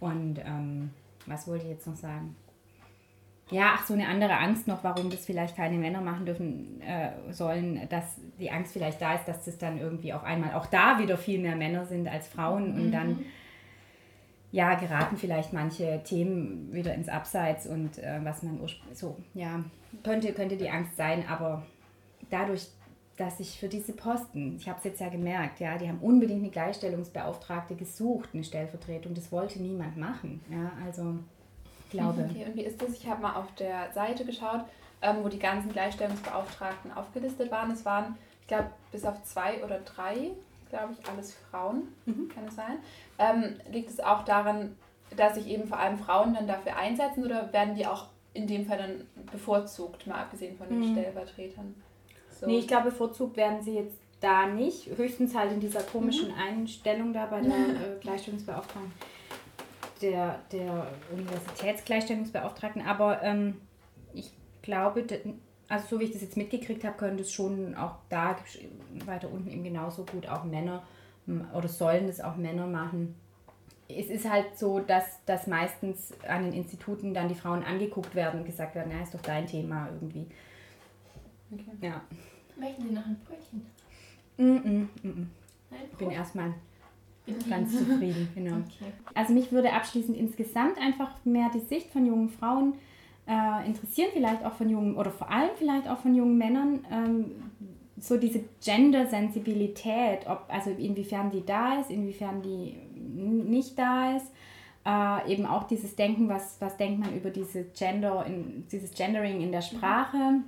[0.00, 0.90] Und ähm,
[1.26, 2.34] was wollte ich jetzt noch sagen?
[3.50, 7.10] Ja, ach, so eine andere Angst noch, warum das vielleicht keine Männer machen dürfen äh,
[7.30, 10.98] sollen, dass die Angst vielleicht da ist, dass das dann irgendwie auf einmal auch da
[10.98, 12.92] wieder viel mehr Männer sind als Frauen und mhm.
[12.92, 13.24] dann
[14.54, 18.60] ja, geraten vielleicht manche Themen wieder ins Abseits und äh, was man
[18.92, 19.64] so, ja,
[20.04, 21.66] könnte, könnte die Angst sein, aber
[22.30, 22.68] dadurch,
[23.16, 26.40] dass ich für diese Posten, ich habe es jetzt ja gemerkt, ja, die haben unbedingt
[26.40, 31.18] eine Gleichstellungsbeauftragte gesucht, eine Stellvertretung, das wollte niemand machen, ja, also
[31.90, 32.28] glaube.
[32.30, 32.90] Okay, und wie ist das?
[32.92, 34.64] Ich habe mal auf der Seite geschaut,
[35.02, 37.70] ähm, wo die ganzen Gleichstellungsbeauftragten aufgelistet waren.
[37.70, 40.32] Es waren, ich glaube, bis auf zwei oder drei
[40.74, 42.28] glaube ich, alles Frauen, mhm.
[42.28, 42.78] kann es sein.
[43.18, 44.76] Ähm, liegt es auch daran,
[45.16, 48.66] dass sich eben vor allem Frauen dann dafür einsetzen oder werden die auch in dem
[48.66, 50.92] Fall dann bevorzugt, mal abgesehen von den mhm.
[50.92, 51.74] Stellvertretern?
[52.40, 52.46] So.
[52.46, 54.88] Nee, ich glaube, bevorzugt werden sie jetzt da nicht.
[54.96, 56.34] Höchstens halt in dieser komischen mhm.
[56.38, 58.92] Einstellung da bei der äh, Gleichstellungsbeauftragten,
[60.02, 62.82] der, der Universitätsgleichstellungsbeauftragten.
[62.82, 63.60] Aber ähm,
[64.12, 64.32] ich
[64.62, 65.04] glaube,
[65.68, 68.36] also so wie ich das jetzt mitgekriegt habe, können das schon auch da
[69.06, 70.82] weiter unten eben genauso gut auch Männer
[71.54, 73.14] oder sollen das auch Männer machen.
[73.88, 78.40] Es ist halt so, dass, dass meistens an den Instituten dann die Frauen angeguckt werden
[78.40, 80.26] und gesagt werden, ja, ist doch dein Thema irgendwie.
[81.52, 81.64] Okay.
[81.80, 82.00] Ja.
[82.56, 83.66] Möchten Sie noch ein Brötchen?
[84.36, 85.30] Mm -mm, mm
[85.90, 86.54] ich bin erstmal
[87.48, 88.56] ganz zufrieden, genau.
[88.56, 88.92] Okay.
[89.14, 92.74] Also mich würde abschließend insgesamt einfach mehr die Sicht von jungen Frauen
[93.26, 97.30] äh, interessieren, vielleicht auch von jungen oder vor allem vielleicht auch von jungen Männern, ähm,
[97.96, 104.26] so diese Gender-Sensibilität, ob, also inwiefern die da ist, inwiefern die nicht da ist.
[104.86, 109.40] Äh, eben auch dieses Denken, was, was denkt man über diese Gender, in, dieses Gendering
[109.40, 110.42] in der Sprache.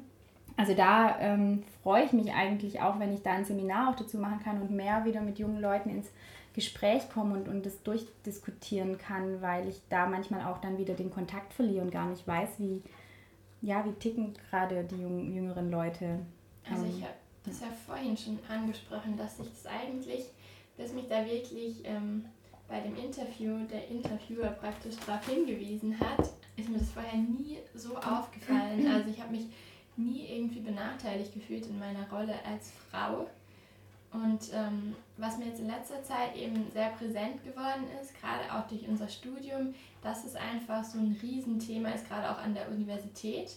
[0.59, 4.19] Also da ähm, freue ich mich eigentlich auch, wenn ich da ein Seminar auch dazu
[4.19, 6.11] machen kann und mehr wieder mit jungen Leuten ins
[6.57, 11.11] Gespräch komme und, und das durchdiskutieren kann, weil ich da manchmal auch dann wieder den
[11.11, 12.83] Kontakt verliere und gar nicht weiß, wie,
[13.61, 16.21] ja, wie ticken gerade die jungen, jüngeren Leute.
[16.69, 20.25] Also ich ähm, habe das ja vorhin schon angesprochen, dass ich das eigentlich,
[20.79, 22.25] dass mich da wirklich ähm,
[22.67, 27.97] bei dem Interview der Interviewer praktisch darauf hingewiesen hat, ist mir das vorher nie so
[27.97, 28.87] aufgefallen.
[28.91, 29.45] Also ich habe mich
[29.97, 33.27] nie irgendwie benachteiligt gefühlt in meiner Rolle als Frau.
[34.17, 38.67] Und ähm, was mir jetzt in letzter Zeit eben sehr präsent geworden ist, gerade auch
[38.67, 43.57] durch unser Studium, dass es einfach so ein Riesenthema ist, gerade auch an der Universität.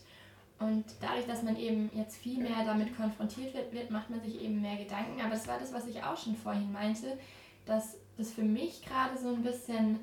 [0.60, 4.42] Und dadurch, dass man eben jetzt viel mehr damit konfrontiert wird, wird, macht man sich
[4.42, 5.22] eben mehr Gedanken.
[5.22, 7.18] Aber das war das, was ich auch schon vorhin meinte,
[7.66, 10.00] dass das für mich gerade so ein bisschen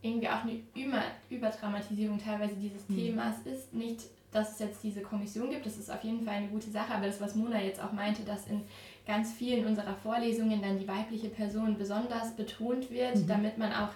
[0.00, 2.96] irgendwie auch eine Über Überdramatisierung teilweise dieses mhm.
[2.96, 3.74] Themas ist.
[3.74, 6.94] Nicht, dass es jetzt diese Kommission gibt, das ist auf jeden Fall eine gute Sache,
[6.94, 8.62] aber das, was Mona jetzt auch meinte, dass in
[9.08, 13.26] ganz vielen unserer Vorlesungen dann die weibliche Person besonders betont wird, mhm.
[13.26, 13.88] damit man auch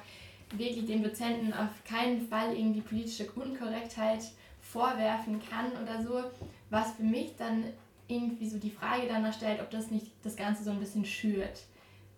[0.56, 4.20] wirklich den Dozenten auf keinen Fall irgendwie politische Unkorrektheit
[4.60, 6.24] vorwerfen kann oder so,
[6.70, 7.64] was für mich dann
[8.08, 11.62] irgendwie so die Frage danach stellt, ob das nicht das Ganze so ein bisschen schürt.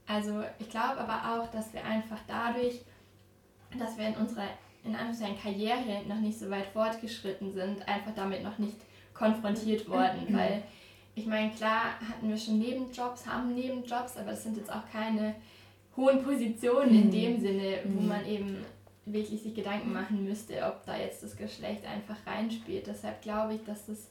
[0.07, 2.81] Also ich glaube aber auch, dass wir einfach dadurch,
[3.77, 4.49] dass wir in unserer
[4.85, 8.77] in Anführungszeichen Karriere noch nicht so weit fortgeschritten sind, einfach damit noch nicht
[9.15, 10.37] konfrontiert worden, mhm.
[10.37, 10.63] weil
[11.15, 15.35] ich meine, klar hatten wir schon Nebenjobs, haben Nebenjobs, aber es sind jetzt auch keine
[15.97, 17.11] hohen Positionen in mhm.
[17.11, 18.09] dem Sinne, wo mhm.
[18.09, 18.65] man eben
[19.07, 22.87] wirklich sich Gedanken machen müsste, ob da jetzt das Geschlecht einfach reinspielt.
[22.87, 24.09] Deshalb glaube ich, dass das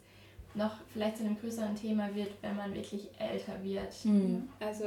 [0.54, 4.06] noch vielleicht zu einem größeren Thema wird, wenn man wirklich älter wird.
[4.06, 4.48] Mhm.
[4.60, 4.86] Also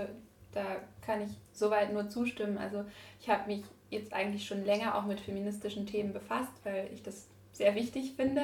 [0.53, 0.65] da
[1.05, 2.57] kann ich soweit nur zustimmen.
[2.57, 2.85] Also
[3.21, 7.27] ich habe mich jetzt eigentlich schon länger auch mit feministischen Themen befasst, weil ich das
[7.53, 8.43] sehr wichtig finde.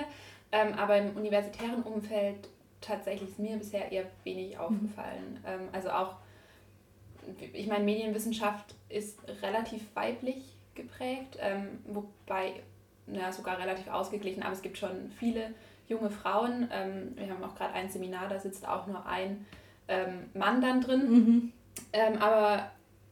[0.51, 2.49] Ähm, aber im universitären Umfeld
[2.83, 5.39] tatsächlich ist mir bisher eher wenig aufgefallen.
[5.43, 5.69] Mhm.
[5.73, 6.17] Also auch,
[7.53, 10.43] ich meine, Medienwissenschaft ist relativ weiblich
[10.75, 12.63] geprägt, ähm, wobei,
[13.07, 15.55] na, sogar relativ ausgeglichen, aber es gibt schon viele
[15.89, 16.69] junge Frauen.
[16.73, 19.47] Ähm, wir haben auch gerade ein Seminar, da sitzt auch nur ein
[19.89, 21.11] ähm, Mann dann drin.
[21.11, 21.53] Mhm.
[22.21, 22.71] Aber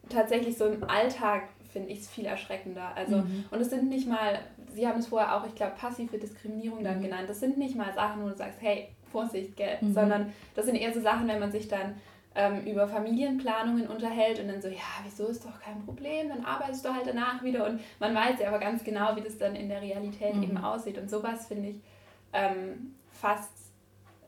[0.08, 2.92] tatsächlich so im Alltag finde ich es viel erschreckender.
[2.94, 3.44] Also, mhm.
[3.50, 4.40] und es sind nicht mal,
[4.72, 7.02] Sie haben es vorher auch, ich glaube, passive Diskriminierung dann mhm.
[7.02, 7.28] genannt.
[7.28, 9.78] Das sind nicht mal Sachen, wo du sagst, hey, Vorsicht, gell?
[9.80, 9.92] Mhm.
[9.92, 11.96] Sondern das sind eher so Sachen, wenn man sich dann
[12.34, 16.84] ähm, über Familienplanungen unterhält und dann so, ja, wieso ist doch kein Problem, dann arbeitest
[16.84, 19.68] du halt danach wieder und man weiß ja aber ganz genau, wie das dann in
[19.68, 20.44] der Realität mhm.
[20.44, 21.76] eben aussieht und sowas finde ich
[22.32, 23.50] ähm, fast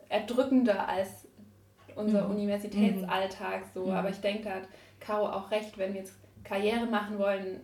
[0.09, 1.27] erdrückender als
[1.95, 2.35] unser mhm.
[2.35, 3.91] Universitätsalltag so, mhm.
[3.91, 4.67] aber ich denke, da hat
[4.99, 7.61] Caro auch recht, wenn wir jetzt Karriere machen wollen,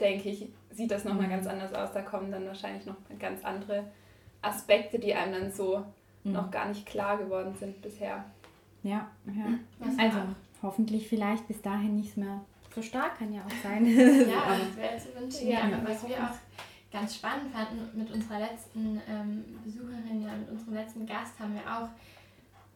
[0.00, 0.48] denke ich,
[0.78, 1.30] sieht das nochmal mhm.
[1.30, 3.84] ganz anders aus, da kommen dann wahrscheinlich noch ganz andere
[4.42, 5.84] Aspekte, die einem dann so
[6.22, 6.32] mhm.
[6.32, 8.24] noch gar nicht klar geworden sind bisher.
[8.84, 9.58] Ja, ja.
[9.98, 10.18] also
[10.62, 12.40] hoffentlich vielleicht bis dahin nichts mehr
[12.72, 13.86] so stark, kann ja auch sein.
[13.86, 15.48] ja, das wäre zu wünschen.
[15.48, 16.36] Ja, aber was wir auch
[16.92, 21.62] ganz spannend fanden mit unserer letzten ähm, Besucherin, ja, mit unserem letzten Gast haben wir
[21.62, 21.88] auch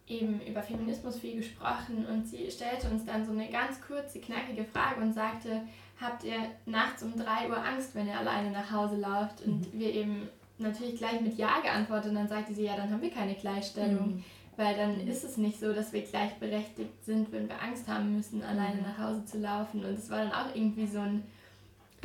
[0.09, 4.65] eben über Feminismus viel gesprochen und sie stellte uns dann so eine ganz kurze, knackige
[4.65, 5.63] Frage und sagte,
[6.03, 6.37] habt ihr
[6.67, 9.43] nachts um 3 Uhr Angst, wenn ihr alleine nach Hause lauft?
[9.43, 9.79] Und mhm.
[9.79, 10.29] wir eben
[10.59, 14.17] natürlich gleich mit Ja geantwortet und dann sagte sie, ja, dann haben wir keine Gleichstellung.
[14.17, 14.25] Mhm.
[14.57, 15.09] Weil dann mhm.
[15.09, 18.83] ist es nicht so, dass wir gleichberechtigt sind, wenn wir Angst haben müssen, alleine mhm.
[18.83, 19.85] nach Hause zu laufen.
[19.85, 21.23] Und es war dann auch irgendwie so ein,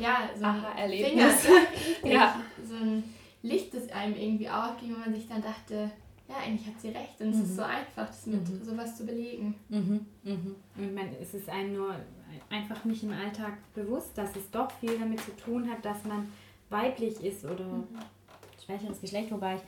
[0.00, 1.46] ja, so ein Erlebnis.
[2.04, 2.40] ja.
[2.64, 3.04] So ein
[3.42, 5.90] Licht, das einem irgendwie aufging, wo man sich dann dachte,
[6.28, 7.20] ja, eigentlich hat sie recht.
[7.20, 7.56] Und es ist mhm.
[7.56, 8.64] so einfach, das mit mhm.
[8.64, 9.54] sowas zu belegen.
[9.70, 10.06] Mhm.
[10.22, 10.56] Mhm.
[10.76, 11.94] Ich meine, es ist einem nur
[12.50, 16.30] einfach nicht im Alltag bewusst, dass es doch viel damit zu tun hat, dass man
[16.68, 17.86] weiblich ist oder mhm.
[18.62, 19.62] schwächeres Geschlecht, wobei ich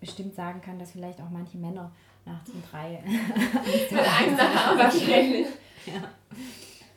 [0.00, 1.92] bestimmt sagen kann, dass vielleicht auch manche Männer
[2.24, 4.78] nachts um drei Angst haben.
[4.78, 5.46] Wahrscheinlich.
[5.84, 6.12] Ja.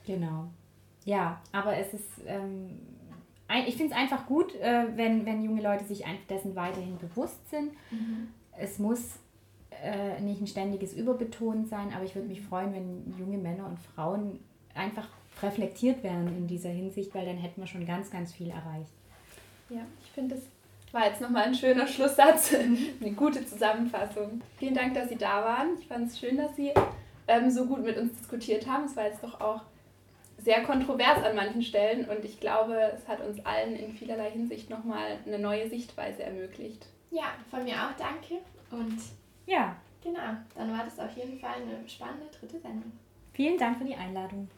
[0.06, 0.46] Genau.
[1.06, 2.80] Ja, aber es ist, ähm,
[3.66, 7.72] ich finde es einfach gut, äh, wenn, wenn junge Leute sich dessen weiterhin bewusst sind.
[7.90, 8.28] Mhm.
[8.58, 9.20] Es muss
[9.84, 13.80] äh, nicht ein ständiges Überbetonen sein, aber ich würde mich freuen, wenn junge Männer und
[13.80, 14.40] Frauen
[14.74, 15.08] einfach
[15.42, 18.92] reflektiert werden in dieser Hinsicht, weil dann hätten wir schon ganz, ganz viel erreicht.
[19.70, 20.44] Ja, ich finde, das
[20.92, 22.54] war jetzt nochmal ein schöner Schlusssatz,
[23.02, 24.42] eine gute Zusammenfassung.
[24.58, 25.78] Vielen Dank, dass Sie da waren.
[25.80, 26.72] Ich fand es schön, dass Sie
[27.28, 28.86] ähm, so gut mit uns diskutiert haben.
[28.86, 29.62] Es war jetzt doch auch
[30.38, 34.70] sehr kontrovers an manchen Stellen und ich glaube, es hat uns allen in vielerlei Hinsicht
[34.70, 36.88] nochmal eine neue Sichtweise ermöglicht.
[37.16, 38.42] Ja, von mir auch danke
[38.72, 39.00] und
[39.46, 42.92] ja, genau, dann war das auf jeden Fall eine spannende dritte Sendung.
[43.32, 44.50] Vielen Dank für die Einladung.